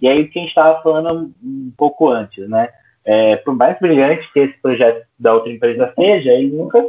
[0.01, 2.69] E aí o que a gente estava falando um pouco antes, né?
[3.03, 6.83] É, por mais brilhante que esse projeto da outra empresa seja, ele nunca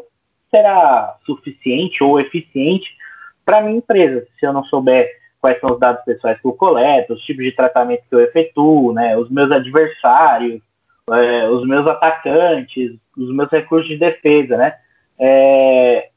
[0.56, 2.96] será suficiente ou eficiente
[3.44, 5.08] para minha empresa, se eu não souber
[5.40, 8.92] quais são os dados pessoais que eu coleto, os tipos de tratamento que eu efetuo,
[8.92, 10.60] né, os meus adversários,
[11.10, 14.76] é, os meus atacantes, os meus recursos de defesa, né?
[15.18, 16.08] É,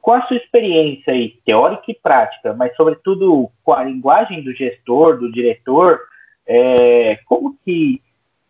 [0.00, 5.18] com a sua experiência aí, teórica e prática, mas sobretudo com a linguagem do gestor,
[5.18, 6.00] do diretor,
[6.46, 8.00] é, como que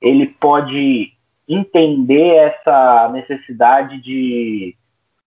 [0.01, 1.13] ele pode
[1.55, 4.77] entender essa necessidade de,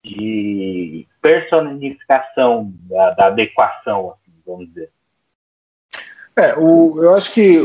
[0.05, 4.91] de personificação da, da adequação, assim, vamos dizer?
[6.37, 7.61] É, o, eu acho que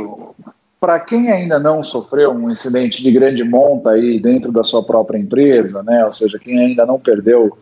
[0.80, 5.18] para quem ainda não sofreu um incidente de grande monta aí dentro da sua própria
[5.18, 7.58] empresa, né, ou seja, quem ainda não perdeu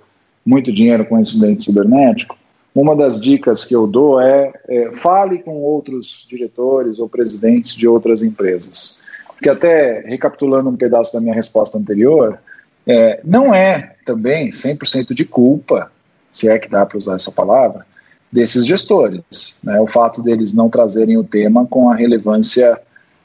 [0.45, 2.37] muito dinheiro com incidente cibernético,
[2.75, 7.87] uma das dicas que eu dou é, é, fale com outros diretores ou presidentes de
[7.87, 9.06] outras empresas.
[9.37, 12.39] Porque até recapitulando um pedaço da minha resposta anterior,
[12.87, 15.91] é, não é também 100% de culpa,
[16.31, 17.85] se é que dá para usar essa palavra,
[18.31, 19.59] desses gestores.
[19.63, 19.79] Né?
[19.79, 22.81] O fato deles não trazerem o tema com a relevância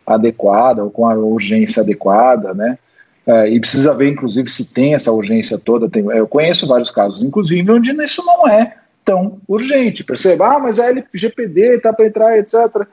[0.06, 2.78] adequada ou com a urgência adequada, né?
[3.24, 5.88] É, e precisa ver, inclusive, se tem essa urgência toda.
[5.88, 10.02] Tem, eu conheço vários casos, inclusive, onde isso não é tão urgente.
[10.02, 12.84] Perceba, ah, mas a LGPD está para entrar, etc.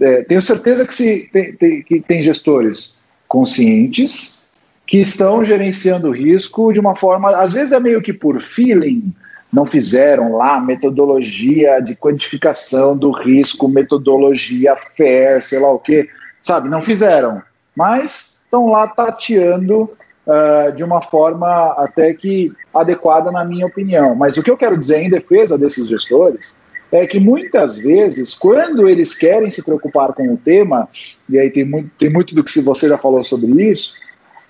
[0.00, 4.48] É, tenho certeza que, se, tem, tem, que tem gestores conscientes
[4.86, 9.14] que estão gerenciando o risco de uma forma, às vezes é meio que por feeling,
[9.52, 16.08] não fizeram lá metodologia de quantificação do risco, metodologia fair, sei lá o que,
[16.42, 16.68] sabe?
[16.68, 17.42] Não fizeram.
[17.76, 19.90] Mas estão lá tateando
[20.26, 24.14] uh, de uma forma até que adequada, na minha opinião.
[24.14, 26.56] Mas o que eu quero dizer em defesa desses gestores
[26.92, 30.88] é que muitas vezes, quando eles querem se preocupar com o tema,
[31.28, 33.98] e aí tem muito, tem muito do que você já falou sobre isso,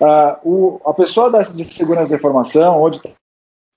[0.01, 2.99] uh, o, a pessoa da, de segurança da informação ou de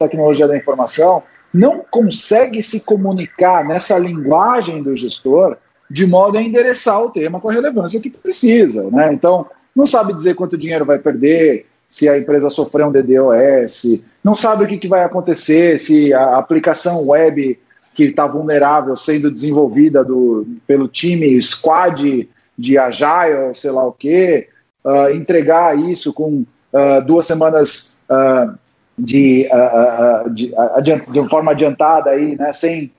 [0.01, 1.23] tecnologia da informação
[1.55, 5.57] não consegue se comunicar nessa linguagem do gestor
[5.89, 8.91] de modo a endereçar o tema com a relevância que precisa.
[8.91, 9.13] Né?
[9.13, 14.35] Então, não sabe dizer quanto dinheiro vai perder, se a empresa sofrer um DDoS, não
[14.35, 17.59] sabe o que, que vai acontecer se a aplicação web
[17.97, 24.51] que está vulnerável sendo desenvolvida do, pelo time squad de Agile, sei lá o quê,
[24.85, 28.55] uh, entregar isso com uh, duas semanas uh,
[28.99, 29.49] de,
[30.35, 30.53] de,
[31.13, 32.93] de, forma adiantada aí, né, sem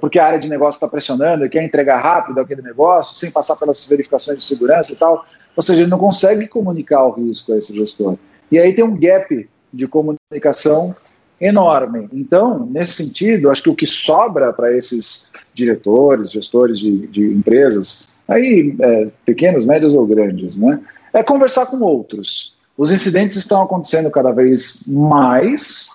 [0.00, 3.56] porque a área de negócio está pressionando e quer entregar rápido aquele negócio, sem passar
[3.56, 5.26] pelas verificações de segurança e tal.
[5.56, 8.16] Ou seja, ele não consegue comunicar o risco a esse gestor.
[8.52, 10.94] E aí tem um gap de comunicação
[11.40, 12.08] enorme.
[12.12, 18.22] Então, nesse sentido, acho que o que sobra para esses diretores, gestores de, de empresas,
[18.28, 20.80] aí é, pequenos, médios ou grandes, né,
[21.12, 22.56] é conversar com outros.
[22.76, 25.88] Os incidentes estão acontecendo cada vez mais,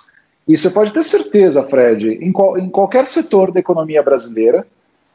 [0.47, 4.65] e você pode ter certeza, Fred, em, qual, em qualquer setor da economia brasileira,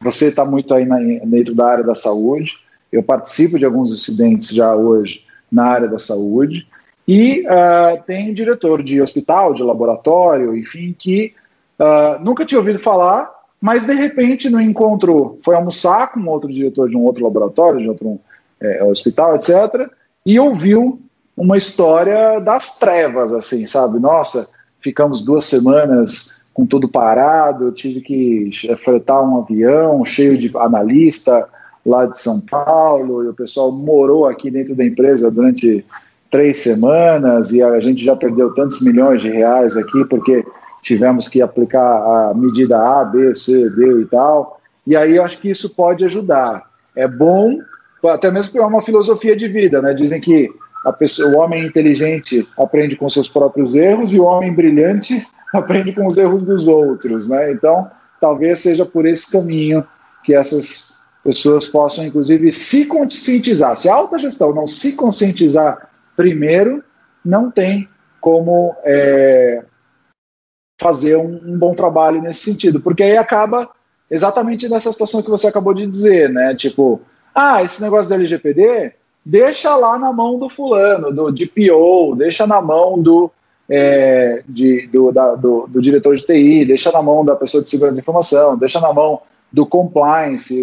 [0.01, 2.59] você está muito aí na, dentro da área da saúde,
[2.91, 6.67] eu participo de alguns incidentes já hoje na área da saúde,
[7.13, 11.35] e uh, tem diretor de hospital, de laboratório, enfim, que
[11.77, 13.29] uh, nunca tinha ouvido falar,
[13.61, 17.89] mas de repente no encontro foi almoçar com outro diretor de um outro laboratório, de
[17.89, 18.21] outro
[18.61, 19.91] é, hospital, etc.,
[20.25, 21.01] e ouviu
[21.37, 23.99] uma história das trevas, assim, sabe?
[23.99, 24.49] Nossa,
[24.81, 31.49] ficamos duas semanas com tudo parado, eu tive que fretar um avião cheio de analista
[31.85, 35.85] lá de São Paulo, e o pessoal morou aqui dentro da empresa durante
[36.31, 40.45] três semanas e a gente já perdeu tantos milhões de reais aqui porque
[40.83, 44.61] tivemos que aplicar a medida A, B, C, D e tal.
[44.87, 46.71] E aí eu acho que isso pode ajudar.
[46.95, 47.59] É bom,
[48.05, 49.93] até mesmo porque é uma filosofia de vida, né?
[49.93, 50.49] Dizem que
[50.85, 55.93] a pessoa, o homem inteligente aprende com seus próprios erros e o homem brilhante aprende
[55.93, 57.53] com os erros dos outros, né?
[57.53, 57.91] Então,
[58.21, 59.85] talvez seja por esse caminho
[60.25, 63.77] que essas pessoas possam, inclusive, se conscientizar.
[63.77, 65.90] Se a alta gestão não se conscientizar
[66.21, 66.85] primeiro,
[67.25, 67.89] não tem
[68.21, 69.65] como é,
[70.79, 73.71] fazer um, um, bom trabalho nesse sentido, porque aí acaba
[74.11, 76.55] exatamente nessa situação que você acabou de dizer, né?
[76.55, 77.01] Tipo,
[77.35, 78.93] ah, esse negócio do LGPD,
[79.25, 83.31] deixa lá na mão do fulano, do DPO, deixa na mão do,
[83.67, 87.71] é, de, do, da, do, do, diretor de TI, deixa na mão da pessoa de
[87.71, 90.55] segurança de informação, deixa na mão do compliance.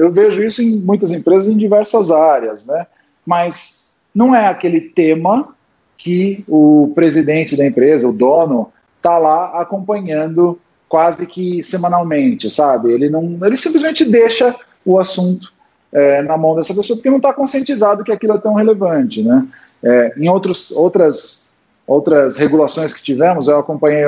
[0.00, 2.88] Eu vejo isso em muitas empresas em diversas áreas, né?
[3.24, 3.85] Mas
[4.16, 5.54] não é aquele tema
[5.94, 12.92] que o presidente da empresa, o dono, está lá acompanhando quase que semanalmente, sabe?
[12.92, 14.54] Ele não, ele simplesmente deixa
[14.86, 15.52] o assunto
[15.92, 19.46] é, na mão dessa pessoa porque não está conscientizado que aquilo é tão relevante, né?
[19.82, 21.54] É, em outros, outras
[21.86, 24.02] outras regulações que tivemos, eu acompanhei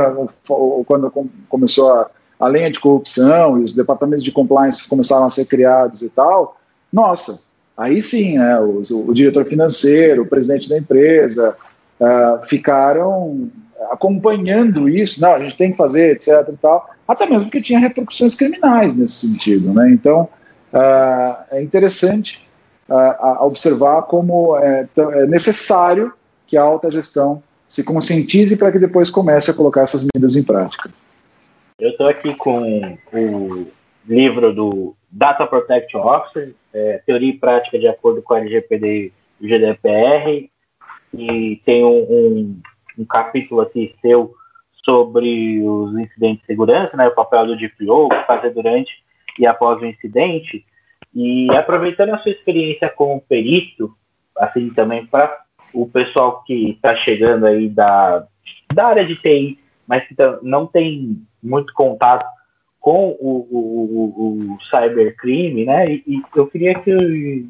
[0.84, 1.12] quando
[1.48, 6.02] começou a, a linha de corrupção e os departamentos de compliance começaram a ser criados
[6.02, 6.56] e tal.
[6.92, 7.47] Nossa,
[7.78, 11.56] Aí sim, né, o, o, diretor financeiro, o presidente da empresa,
[12.00, 13.48] uh, ficaram
[13.88, 15.20] acompanhando isso.
[15.20, 16.48] Não, a gente tem que fazer, etc.
[16.52, 19.72] E tal, até mesmo porque tinha repercussões criminais nesse sentido.
[19.72, 19.92] Né?
[19.92, 20.28] Então,
[20.72, 22.48] uh, é interessante
[22.88, 26.12] uh, observar como é, é, necessário
[26.48, 30.42] que a alta gestão se conscientize para que depois comece a colocar essas medidas em
[30.42, 30.90] prática.
[31.78, 33.66] Eu estou aqui com o
[34.08, 39.46] livro do Data Protection Officer, é, teoria e prática de acordo com a LGPD e
[39.46, 40.50] o GDPR,
[41.14, 42.60] e tem um, um,
[42.98, 44.34] um, capítulo aqui seu
[44.84, 48.92] sobre os incidentes de segurança, né, o papel do DPO, o que fazer durante
[49.38, 50.64] e após o incidente,
[51.14, 53.94] e aproveitando a sua experiência como perito,
[54.36, 58.26] assim também para o pessoal que está chegando aí da,
[58.72, 62.26] da área de TI, mas que não tem muito contato
[62.88, 65.92] com o, o, o cybercrime, né?
[65.92, 67.46] E, e, eu queria que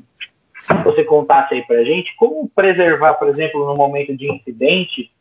[0.83, 5.13] você contasse aí para gente como preservar, por exemplo, no momento de incidente,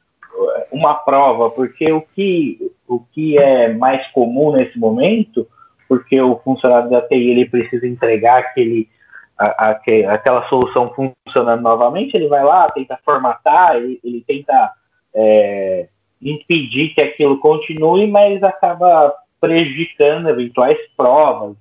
[0.72, 5.48] uma prova, porque o que, o que é mais comum nesse momento,
[5.88, 8.90] porque o funcionário da TI ele precisa entregar aquele,
[9.38, 9.80] a, a,
[10.16, 14.72] aquela solução funcionando novamente, ele vai lá, tenta formatar, ele, ele tenta
[15.14, 15.88] é,
[16.20, 21.56] impedir que aquilo continue, mas acaba prejudicando eventuais provas.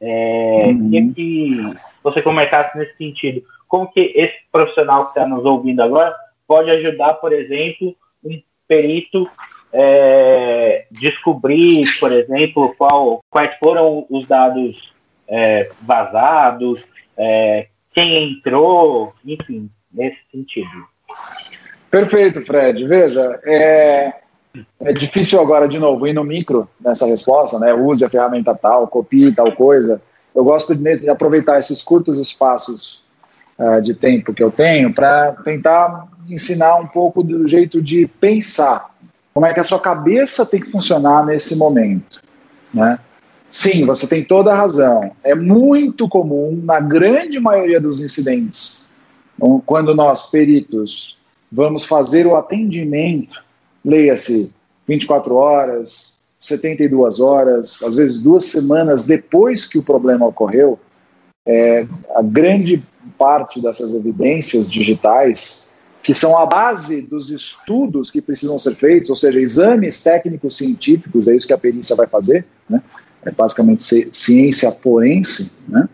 [0.00, 0.90] É, uhum.
[0.90, 3.42] Queria que você comentasse nesse sentido.
[3.68, 6.14] Como que esse profissional que está nos ouvindo agora
[6.46, 9.28] pode ajudar, por exemplo, um perito
[9.72, 14.92] é, descobrir, por exemplo, qual, quais foram os dados
[15.26, 16.84] é, vazados,
[17.16, 20.86] é, quem entrou, enfim, nesse sentido.
[21.90, 22.86] Perfeito, Fred.
[22.86, 24.12] Veja, é,
[24.80, 27.72] é difícil agora, de novo, ir no micro nessa resposta, né?
[27.72, 30.00] Use a ferramenta tal, copie tal coisa.
[30.34, 33.04] Eu gosto de, aproveitar esses curtos espaços
[33.58, 38.90] uh, de tempo que eu tenho para tentar ensinar um pouco do jeito de pensar.
[39.32, 42.22] Como é que a sua cabeça tem que funcionar nesse momento,
[42.72, 42.98] né?
[43.50, 45.12] Sim, você tem toda a razão.
[45.22, 48.94] É muito comum, na grande maioria dos incidentes,
[49.66, 51.18] quando nós, peritos,
[51.50, 53.44] vamos fazer o atendimento,
[53.84, 54.54] leia-se
[54.86, 60.78] 24 horas, 72 horas, às vezes duas semanas depois que o problema ocorreu,
[61.46, 62.84] é, a grande
[63.16, 65.72] parte dessas evidências digitais,
[66.02, 71.28] que são a base dos estudos que precisam ser feitos, ou seja, exames técnicos científicos,
[71.28, 72.82] é isso que a perícia vai fazer, né?
[73.24, 75.88] é basicamente ciência forense, né?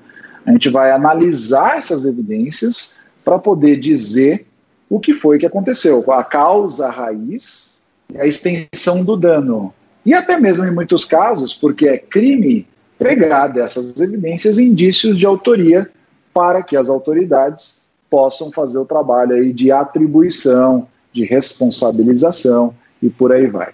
[0.46, 4.46] a gente vai analisar essas evidências para poder dizer
[4.88, 7.77] o que foi que aconteceu, a causa raiz
[8.16, 9.72] a extensão do dano.
[10.04, 12.66] E até mesmo em muitos casos, porque é crime
[12.98, 15.90] pegar dessas evidências indícios de autoria
[16.32, 23.32] para que as autoridades possam fazer o trabalho aí de atribuição, de responsabilização e por
[23.32, 23.72] aí vai.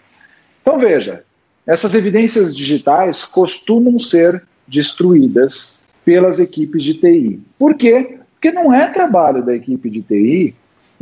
[0.63, 1.25] Então veja,
[1.67, 7.41] essas evidências digitais costumam ser destruídas pelas equipes de TI.
[7.59, 8.19] Por quê?
[8.35, 10.55] Porque não é trabalho da equipe de TI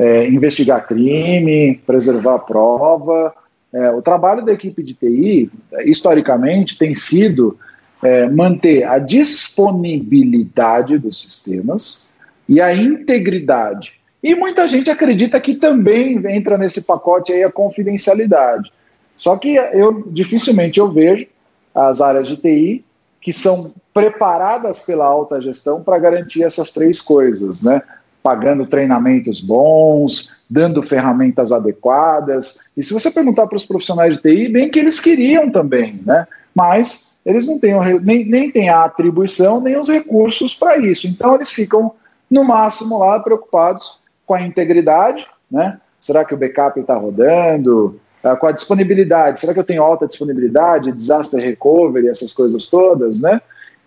[0.03, 3.33] é, investigar crime, preservar prova.
[3.73, 5.49] É, o trabalho da equipe de TI,
[5.85, 7.57] historicamente, tem sido
[8.03, 12.17] é, manter a disponibilidade dos sistemas
[12.49, 14.01] e a integridade.
[14.21, 18.73] E muita gente acredita que também entra nesse pacote aí a confidencialidade.
[19.17, 21.29] Só que eu dificilmente eu vejo
[21.73, 22.85] as áreas de TI
[23.21, 27.81] que são preparadas pela alta gestão para garantir essas três coisas, né?
[28.23, 32.71] Pagando treinamentos bons, dando ferramentas adequadas.
[32.77, 36.27] E se você perguntar para os profissionais de TI, bem que eles queriam também, né?
[36.55, 41.07] Mas eles não têm nem, nem têm a atribuição nem os recursos para isso.
[41.07, 41.93] Então eles ficam
[42.31, 45.81] no máximo lá preocupados com a integridade, né?
[46.01, 48.01] Será que o backup está rodando?
[48.23, 49.41] uh, com a disponibilidade.
[49.41, 53.41] Será que eu tenho alta disponibilidade, disaster recovery, essas coisas todas, né?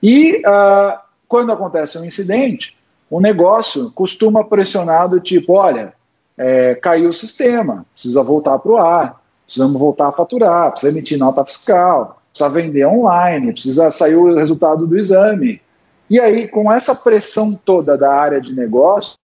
[0.03, 2.77] E uh, quando acontece um incidente,
[3.09, 5.93] o negócio costuma pressionar do tipo, olha,
[6.37, 11.17] é, caiu o sistema, precisa voltar para o ar, precisamos voltar a faturar, precisa emitir
[11.17, 15.61] nota fiscal, precisa vender online, precisa sair o resultado do exame.
[16.09, 19.15] E aí, com essa pressão toda da área de negócio,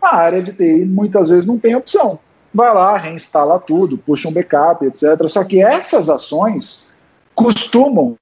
[0.00, 2.20] a área de TI muitas vezes não tem opção
[2.52, 5.28] vai lá, reinstala tudo, puxa um backup, etc.
[5.28, 6.98] Só que essas ações
[7.34, 8.16] costumam,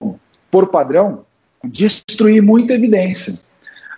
[0.51, 1.24] por padrão,
[1.64, 3.34] destruir muita evidência.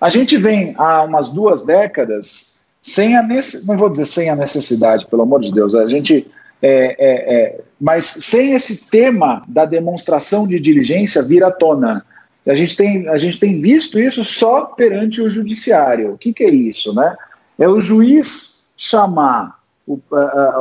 [0.00, 4.36] A gente vem há umas duas décadas sem a necessidade, não vou dizer sem a
[4.36, 6.30] necessidade, pelo amor de Deus, a gente
[6.62, 12.04] é, é, é, mas sem esse tema da demonstração de diligência vir à tona.
[12.46, 16.14] A gente, tem, a gente tem visto isso só perante o judiciário.
[16.14, 16.94] O que, que é isso?
[16.94, 17.14] Né?
[17.58, 19.58] É o juiz chamar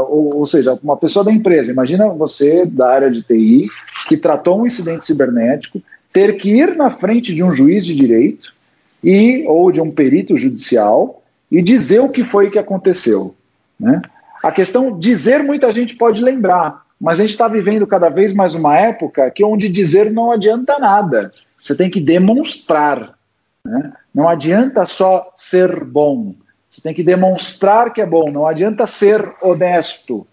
[0.10, 3.68] ou, seja, uma pessoa da empresa, imagina você da área de TI
[4.08, 5.82] que tratou um incidente cibernético,
[6.14, 8.54] ter que ir na frente de um juiz de direito
[9.04, 11.22] e ou de um perito judicial
[11.52, 13.36] e dizer o que foi que aconteceu.
[13.80, 14.02] Né?
[14.44, 18.56] A questão dizer muita gente pode lembrar, mas a gente está vivendo cada vez mais
[18.56, 21.32] uma época que onde dizer não adianta nada.
[21.60, 23.14] Você tem que demonstrar.
[23.64, 23.94] Né?
[24.14, 26.34] Não adianta só ser bom.
[26.70, 30.28] Você tem que demonstrar que é bom, não adianta ser honesto.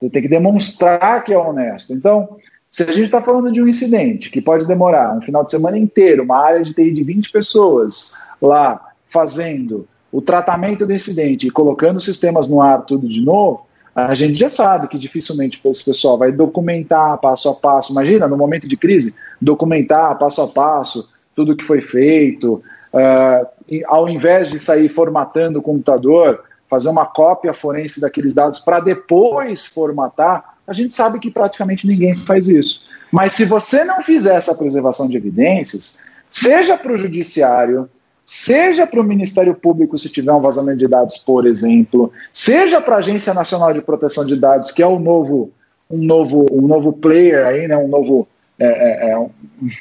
[0.00, 1.92] Você tem que demonstrar que é honesto.
[1.92, 2.36] Então,
[2.70, 5.78] se a gente está falando de um incidente que pode demorar um final de semana
[5.78, 11.50] inteiro, uma área de TI de 20 pessoas lá fazendo o tratamento do incidente e
[11.50, 16.16] colocando sistemas no ar tudo de novo, a gente já sabe que dificilmente esse pessoal
[16.16, 17.92] vai documentar passo a passo.
[17.92, 22.62] Imagina, no momento de crise, documentar passo a passo tudo que foi feito,
[22.92, 23.46] uh,
[23.86, 29.66] ao invés de sair formatando o computador, fazer uma cópia forense daqueles dados para depois
[29.66, 32.86] formatar, a gente sabe que praticamente ninguém faz isso.
[33.10, 35.98] Mas se você não fizer essa preservação de evidências,
[36.30, 37.88] seja para o judiciário,
[38.22, 42.96] seja para o Ministério Público se tiver um vazamento de dados, por exemplo, seja para
[42.96, 45.50] a Agência Nacional de Proteção de Dados, que é o novo,
[45.90, 49.26] um novo, um novo player aí, né, um novo, é, é, é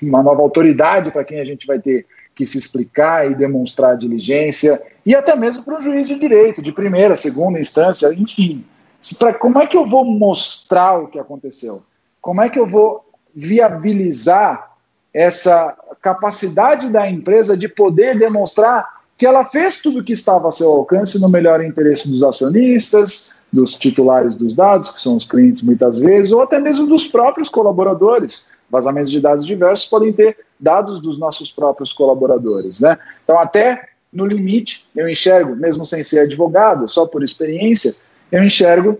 [0.02, 4.80] uma nova autoridade para quem a gente vai ter que se explicar e demonstrar diligência,
[5.06, 8.64] e até mesmo para um juiz de direito, de primeira, segunda instância, enfim.
[9.18, 11.82] Pra, como é que eu vou mostrar o que aconteceu?
[12.22, 14.76] Como é que eu vou viabilizar
[15.14, 20.52] essa capacidade da empresa de poder demonstrar que ela fez tudo o que estava a
[20.52, 25.64] seu alcance no melhor interesse dos acionistas, dos titulares dos dados, que são os clientes
[25.64, 28.52] muitas vezes, ou até mesmo dos próprios colaboradores.
[28.70, 32.80] Vazamentos de dados diversos podem ter dados dos nossos próprios colaboradores.
[32.80, 32.98] Né?
[33.24, 37.96] Então, até no limite, eu enxergo, mesmo sem ser advogado, só por experiência,
[38.32, 39.00] eu enxergo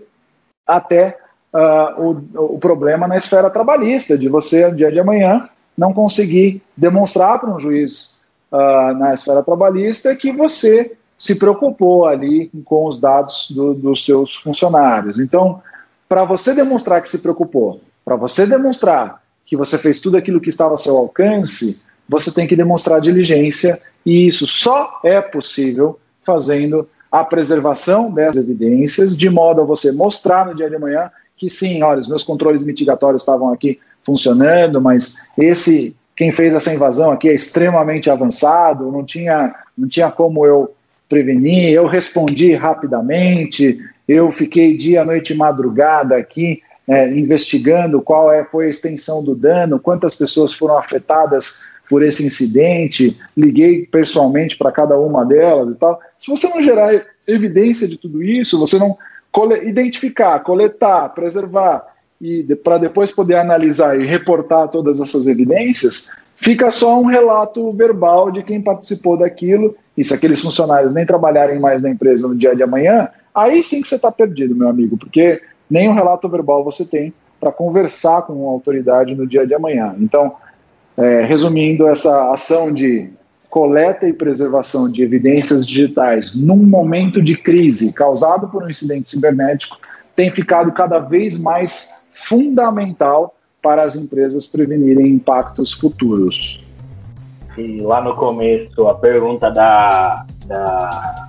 [0.66, 1.18] até
[1.52, 2.02] uh,
[2.34, 7.38] o, o problema na esfera trabalhista, de você, no dia de amanhã, não conseguir demonstrar
[7.38, 13.50] para um juiz uh, na esfera trabalhista que você se preocupou ali com os dados
[13.50, 15.18] do, dos seus funcionários.
[15.18, 15.60] Então,
[16.08, 20.48] para você demonstrar que se preocupou, para você demonstrar que você fez tudo aquilo que
[20.48, 26.88] estava ao seu alcance, você tem que demonstrar diligência e isso só é possível fazendo
[27.10, 31.82] a preservação dessas evidências, de modo a você mostrar no dia de amanhã que sim,
[31.82, 37.28] olha, os meus controles mitigatórios estavam aqui funcionando, mas esse quem fez essa invasão aqui
[37.28, 40.74] é extremamente avançado, não tinha, não tinha como eu
[41.08, 43.78] prevenir, eu respondi rapidamente,
[44.08, 49.36] eu fiquei dia, noite e madrugada aqui é, investigando qual é, foi a extensão do
[49.36, 55.78] dano, quantas pessoas foram afetadas por esse incidente, liguei pessoalmente para cada uma delas e
[55.78, 55.98] tal.
[56.18, 58.96] Se você não gerar evidência de tudo isso, você não
[59.30, 61.86] cole identificar, coletar, preservar
[62.20, 67.72] e de, para depois poder analisar e reportar todas essas evidências, fica só um relato
[67.72, 69.76] verbal de quem participou daquilo.
[69.96, 73.80] E se aqueles funcionários nem trabalharem mais na empresa no dia de amanhã, aí sim
[73.80, 78.22] que você está perdido, meu amigo, porque nem um relato verbal você tem para conversar
[78.22, 79.94] com a autoridade no dia de amanhã.
[79.98, 80.32] Então,
[80.98, 83.08] é, resumindo, essa ação de
[83.48, 89.78] coleta e preservação de evidências digitais num momento de crise causado por um incidente cibernético
[90.14, 96.62] tem ficado cada vez mais fundamental para as empresas prevenirem impactos futuros.
[97.56, 101.28] E lá no começo, a pergunta da, da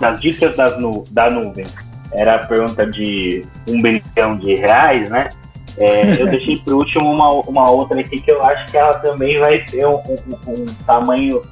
[0.00, 1.66] das dicas das nu, da nuvem
[2.12, 5.28] era a pergunta de um bilhão de reais, né?
[5.76, 9.38] É, eu deixei por último uma, uma outra aqui que eu acho que ela também
[9.38, 11.42] vai ter um, um, um tamanho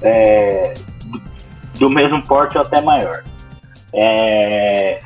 [0.00, 0.74] é,
[1.78, 3.24] do mesmo porte ou até maior.
[3.92, 5.00] É,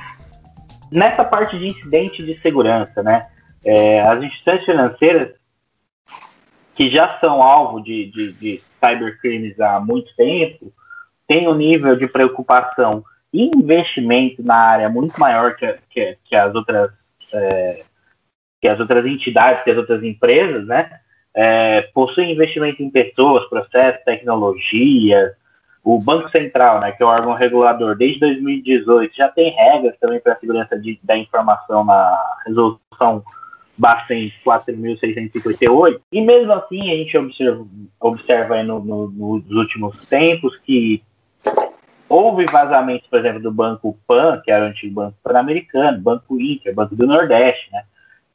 [0.90, 3.26] nessa parte de incidente de segurança, né?
[3.64, 5.30] É, as instituições financeiras
[6.74, 10.72] que já são alvo de, de, de cybercrimes há muito tempo
[11.26, 13.02] têm um nível de preocupação
[13.32, 16.92] e investimento na área muito maior que, que, que as outras
[17.34, 17.82] é,
[18.66, 20.90] que as outras entidades, que as outras empresas, né,
[21.32, 25.32] é, possuem investimento em pessoas, processos, tecnologia.
[25.84, 30.18] O Banco Central, né, que é o órgão regulador, desde 2018 já tem regras também
[30.18, 33.22] para a segurança de, da informação na resolução
[33.78, 36.00] Bacen 4.658.
[36.10, 37.64] E mesmo assim, a gente observa,
[38.00, 41.04] observa no, no, nos últimos tempos que
[42.08, 46.74] houve vazamentos, por exemplo, do Banco PAN, que era o antigo Banco Pan-Americano, Banco Inter,
[46.74, 47.84] Banco do Nordeste, né?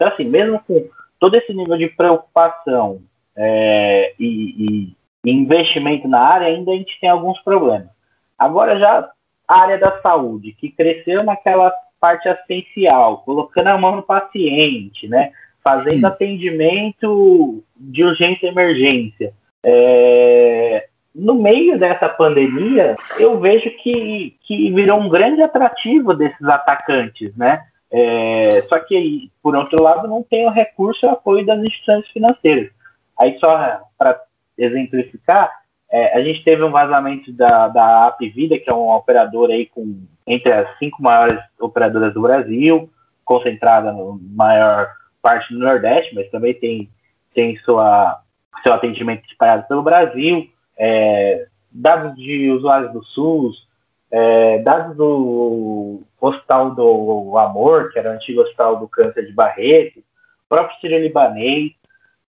[0.02, 0.90] Então, assim, mesmo com
[1.20, 3.04] todo esse nível de preocupação
[3.38, 7.88] é, e, e, investimento na área, ainda a gente tem alguns problemas.
[8.36, 9.08] Agora, já
[9.48, 15.32] a área da saúde, que cresceu naquela parte assistencial, colocando a mão no paciente, né?
[15.64, 19.34] Fazendo atendimento de urgência e emergência.
[19.64, 27.38] É, no meio dessa pandemia, eu vejo que, que virou um grande atrativo desses atacantes,
[27.38, 27.68] né?
[27.92, 32.08] É, só que, por outro lado, não tem o recurso e o apoio das instituições
[32.10, 32.72] financeiras.
[33.20, 34.22] Aí, só para
[34.58, 35.52] exemplificar,
[35.92, 39.66] é, a gente teve um vazamento da, da App Vida, que é uma operadora aí
[39.66, 42.90] com, entre as cinco maiores operadoras do Brasil,
[43.26, 44.90] concentrada no maior
[45.22, 46.90] parte do Nordeste, mas também tem,
[47.34, 48.22] tem sua,
[48.64, 53.68] seu atendimento espalhado pelo Brasil, é, dados de usuários do SUS,
[54.10, 60.00] é, dados do Hospital do Amor, que era o antigo Hospital do Câncer de Barreto,
[60.00, 60.04] o
[60.48, 61.72] próprio Sírio Libanês.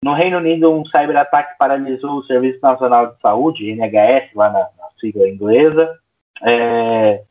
[0.03, 4.89] No Reino Unido, um cyberataque paralisou o Serviço Nacional de Saúde, NHS, lá na, na
[4.99, 5.97] sigla inglesa.
[6.43, 7.23] É,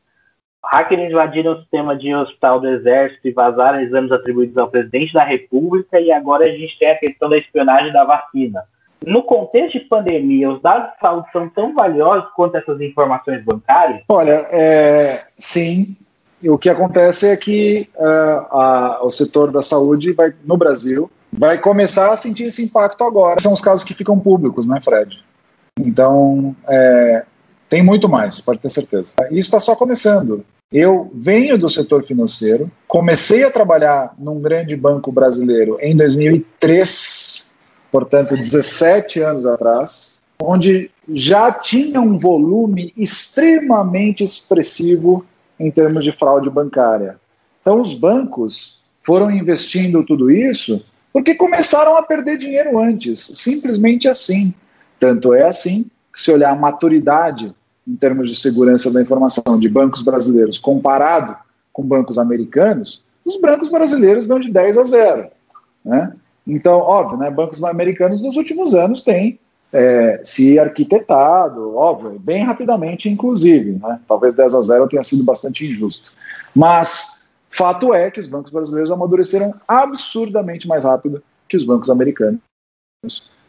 [0.65, 5.23] hackers invadiram o sistema de hospital do Exército e vazaram exames atribuídos ao presidente da
[5.23, 8.65] República, e agora a gente tem a questão da espionagem da vacina.
[9.05, 14.03] No contexto de pandemia, os dados de saúde são tão valiosos quanto essas informações bancárias?
[14.09, 15.97] Olha, é, sim.
[16.49, 21.59] O que acontece é que uh, a, o setor da saúde vai, no Brasil vai
[21.59, 23.41] começar a sentir esse impacto agora.
[23.41, 25.25] São os casos que ficam públicos, né, Fred?
[25.79, 27.25] Então, é,
[27.69, 29.15] tem muito mais, pode ter certeza.
[29.31, 30.45] Isso está só começando.
[30.73, 37.47] Eu venho do setor financeiro, comecei a trabalhar num grande banco brasileiro em 2003
[37.97, 40.21] portanto, 17 anos atrás.
[40.43, 45.25] onde já tinha um volume extremamente expressivo
[45.59, 47.19] em termos de fraude bancária.
[47.61, 54.55] Então, os bancos foram investindo tudo isso porque começaram a perder dinheiro antes, simplesmente assim.
[55.01, 57.55] Tanto é assim que, se olhar a maturidade
[57.87, 61.37] em termos de segurança da informação de bancos brasileiros comparado
[61.73, 65.29] com bancos americanos, os bancos brasileiros dão de 10 a 0.
[65.85, 66.13] Né?
[66.47, 69.39] Então, óbvio, né, bancos americanos nos últimos anos têm
[69.73, 73.73] é, se arquitetado, óbvio, bem rapidamente, inclusive.
[73.73, 74.01] Né?
[74.09, 76.13] Talvez 10 a 0 tenha sido bastante injusto.
[76.55, 82.41] Mas fato é que os bancos brasileiros amadureceram absurdamente mais rápido que os bancos americanos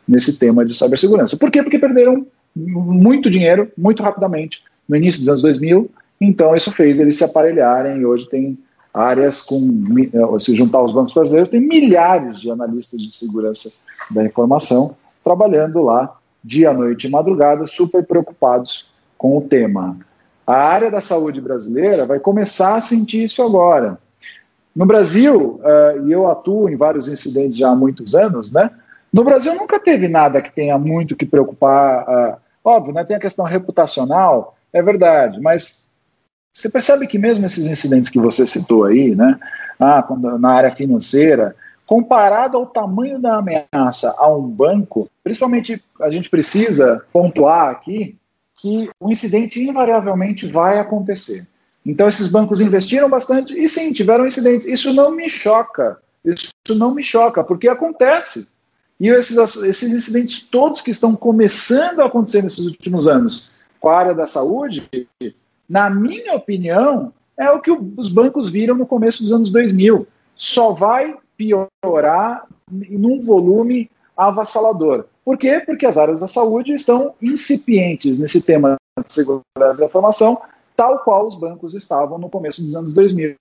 [0.08, 1.38] nesse tema de cibersegurança.
[1.38, 1.62] Por quê?
[1.62, 5.90] Porque perderam muito dinheiro muito rapidamente no início dos anos 2000.
[6.20, 8.58] Então, isso fez eles se aparelharem e hoje tem
[8.94, 9.60] áreas com,
[10.40, 13.70] se juntar os bancos brasileiros, tem milhares de analistas de segurança
[14.10, 14.96] da informação
[15.28, 19.98] trabalhando lá dia, noite e madrugada, super preocupados com o tema.
[20.46, 23.98] A área da saúde brasileira vai começar a sentir isso agora.
[24.74, 28.72] No Brasil, uh, e eu atuo em vários incidentes já há muitos anos, né?
[29.12, 32.04] No Brasil nunca teve nada que tenha muito que preocupar.
[32.04, 33.04] Uh, óbvio, né?
[33.04, 35.90] Tem a questão reputacional, é verdade, mas
[36.54, 39.38] você percebe que mesmo esses incidentes que você citou aí, né?
[39.78, 41.54] Ah, quando, na área financeira,
[41.88, 48.18] comparado ao tamanho da ameaça a um banco, principalmente a gente precisa pontuar aqui
[48.60, 51.48] que o incidente invariavelmente vai acontecer.
[51.86, 54.68] Então esses bancos investiram bastante e sim, tiveram incidentes.
[54.68, 55.98] Isso não me choca.
[56.26, 58.50] Isso não me choca, porque acontece.
[59.00, 63.98] E esses, esses incidentes todos que estão começando a acontecer nesses últimos anos com a
[63.98, 64.90] área da saúde,
[65.70, 70.06] na minha opinião, é o que os bancos viram no começo dos anos 2000.
[70.36, 75.06] Só vai piorar num volume avassalador.
[75.24, 75.62] Por quê?
[75.66, 80.42] Porque as áreas da saúde estão incipientes nesse tema de segurança da informação,
[80.76, 83.36] tal qual os bancos estavam no começo dos anos 2000,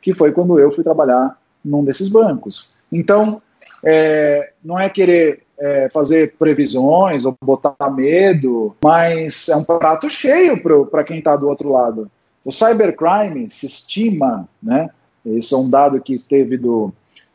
[0.00, 2.76] que foi quando eu fui trabalhar num desses bancos.
[2.90, 3.42] Então,
[3.82, 10.60] é, não é querer é, fazer previsões ou botar medo, mas é um prato cheio
[10.90, 12.10] para quem está do outro lado.
[12.44, 14.90] O cybercrime se estima, né?
[15.24, 16.92] Esse é um dado que esteve do,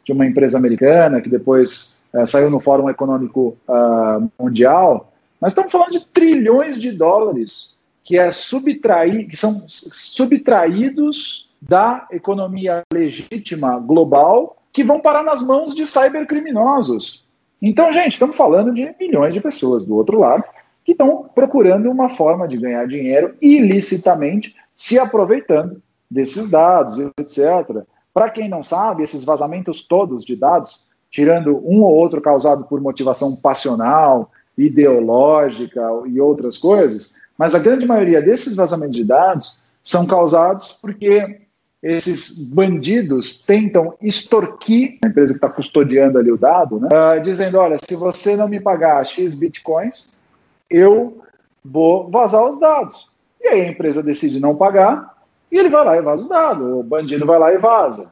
[0.09, 5.71] de uma empresa americana, que depois uh, saiu no Fórum Econômico uh, Mundial, nós estamos
[5.71, 14.57] falando de trilhões de dólares que, é subtrair, que são subtraídos da economia legítima global
[14.73, 17.25] que vão parar nas mãos de cybercriminosos.
[17.61, 20.43] Então, gente, estamos falando de milhões de pessoas do outro lado
[20.83, 27.83] que estão procurando uma forma de ganhar dinheiro ilicitamente, se aproveitando desses dados, etc.
[28.13, 32.81] Para quem não sabe, esses vazamentos todos de dados, tirando um ou outro causado por
[32.81, 40.05] motivação passional, ideológica e outras coisas, mas a grande maioria desses vazamentos de dados são
[40.05, 41.41] causados porque
[41.81, 47.57] esses bandidos tentam extorquir a empresa que está custodiando ali o dado, né, uh, dizendo:
[47.57, 50.19] olha, se você não me pagar X bitcoins,
[50.69, 51.21] eu
[51.63, 53.09] vou vazar os dados.
[53.39, 55.17] E aí a empresa decide não pagar,
[55.51, 58.11] e ele vai lá e vaza o dado, o bandido vai lá e vaza.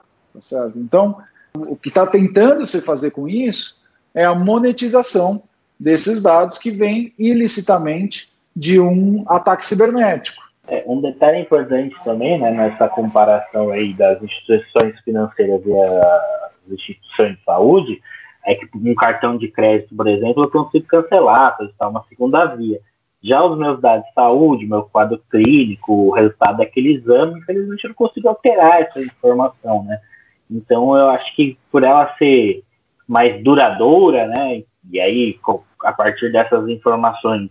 [0.49, 0.71] Tá?
[0.75, 1.17] Então,
[1.55, 3.77] o que está tentando se fazer com isso
[4.13, 5.43] é a monetização
[5.79, 10.47] desses dados que vem ilicitamente de um ataque cibernético.
[10.67, 17.37] É, um detalhe importante também, né, nessa comparação aí das instituições financeiras e as instituições
[17.37, 18.01] de saúde,
[18.45, 22.79] é que um cartão de crédito, por exemplo, eu consigo cancelar, está uma segunda via.
[23.27, 27.89] Já os meus dados de saúde, meu quadro clínico, o resultado daquele exame, infelizmente eu
[27.89, 29.99] não consigo alterar essa informação, né?
[30.49, 32.63] Então eu acho que por ela ser
[33.05, 34.63] mais duradoura, né?
[34.89, 35.37] E aí,
[35.83, 37.49] a partir dessas informações,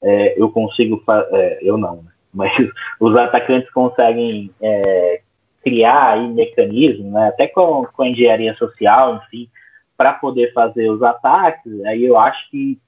[0.00, 1.02] é, eu consigo,
[1.32, 2.10] é, eu não, né?
[2.32, 2.52] mas
[3.00, 5.22] os atacantes conseguem é,
[5.64, 7.28] criar aí mecanismos, né?
[7.28, 9.48] Até com, com a engenharia social, enfim,
[9.96, 12.78] para poder fazer os ataques, aí eu acho que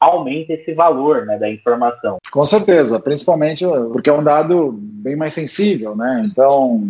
[0.00, 2.18] aumenta esse valor né, da informação.
[2.30, 6.22] Com certeza, principalmente porque é um dado bem mais sensível, né?
[6.24, 6.88] Então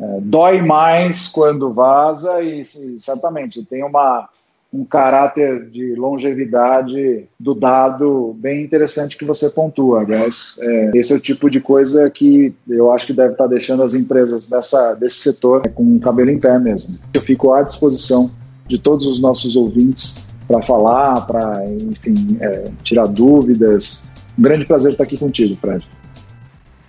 [0.00, 4.28] é, dói mais quando vaza e, certamente tem uma
[4.72, 10.02] um caráter de longevidade do dado bem interessante que você pontua.
[10.02, 13.82] Aliás, é, esse é o tipo de coisa que eu acho que deve estar deixando
[13.82, 17.00] as empresas dessa, desse setor com o cabelo em pé mesmo.
[17.12, 18.30] Eu fico à disposição
[18.68, 24.12] de todos os nossos ouvintes para falar, para, enfim, é, tirar dúvidas.
[24.36, 25.86] Um grande prazer estar aqui contigo, Fred.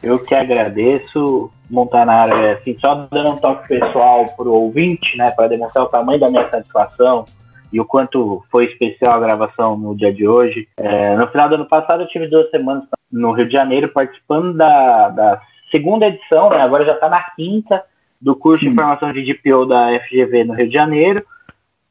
[0.02, 5.30] Eu que agradeço, Montanaro, é, assim, só dando um toque pessoal para o ouvinte, né,
[5.30, 7.24] para demonstrar o tamanho da minha satisfação
[7.72, 10.68] e o quanto foi especial a gravação no dia de hoje.
[10.76, 14.56] É, no final do ano passado eu tive duas semanas no Rio de Janeiro participando
[14.56, 16.60] da, da segunda edição, né?
[16.62, 17.84] agora já está na quinta,
[18.20, 18.76] do curso de hum.
[18.76, 21.24] formação de DPO da FGV no Rio de Janeiro.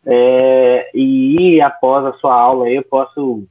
[0.06, 3.44] É, e após a sua aula eu posso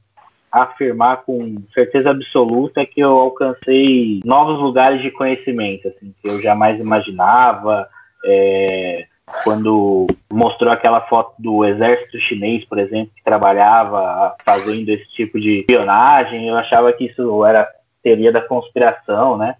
[0.50, 6.78] afirmar com certeza absoluta que eu alcancei novos lugares de conhecimento, assim, que eu jamais
[6.80, 7.88] imaginava.
[8.24, 9.06] É,
[9.44, 15.60] quando mostrou aquela foto do exército chinês, por exemplo, que trabalhava fazendo esse tipo de
[15.60, 17.68] espionagem, eu achava que isso era
[18.02, 19.56] teoria da conspiração, né?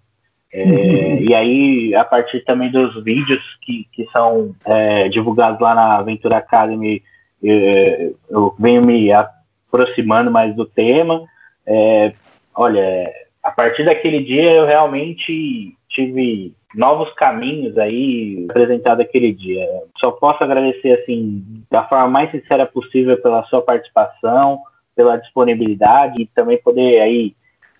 [0.53, 1.17] É, uhum.
[1.21, 6.37] E aí, a partir também dos vídeos que, que são é, divulgados lá na Aventura
[6.37, 7.01] Academy,
[7.41, 11.23] eu, eu, venho me aproximando mais do tema.
[11.65, 12.13] É,
[12.53, 19.67] olha, a partir daquele dia eu realmente tive novos caminhos aí apresentado aquele dia.
[19.97, 24.61] Só posso agradecer assim da forma mais sincera possível pela sua participação,
[24.95, 27.35] pela disponibilidade e também poder aí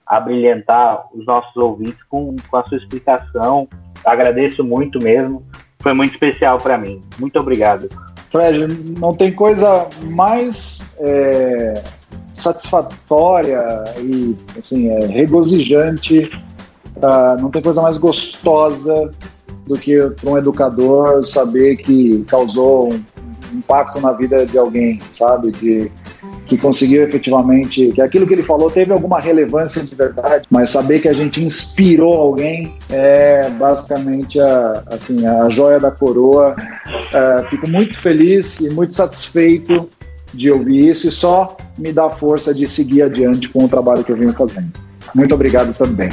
[0.05, 3.67] abrilhantar os nossos ouvintes com, com a sua explicação.
[4.05, 5.43] Agradeço muito mesmo.
[5.79, 7.01] Foi muito especial para mim.
[7.19, 7.89] Muito obrigado.
[8.31, 8.67] Fred,
[8.99, 11.73] não tem coisa mais é,
[12.33, 16.29] satisfatória e assim, é, regozijante
[16.97, 19.11] Uh, não tem coisa mais gostosa
[19.65, 23.03] do que para um educador saber que causou um
[23.53, 25.51] impacto na vida de alguém, sabe?
[25.51, 25.91] De
[26.51, 30.99] que conseguiu efetivamente, que aquilo que ele falou teve alguma relevância de verdade, mas saber
[30.99, 36.53] que a gente inspirou alguém é basicamente a, assim, a joia da coroa.
[36.53, 39.87] Uh, fico muito feliz e muito satisfeito
[40.33, 44.11] de ouvir isso e só me dá força de seguir adiante com o trabalho que
[44.11, 44.73] eu venho fazendo.
[45.15, 46.09] Muito obrigado também.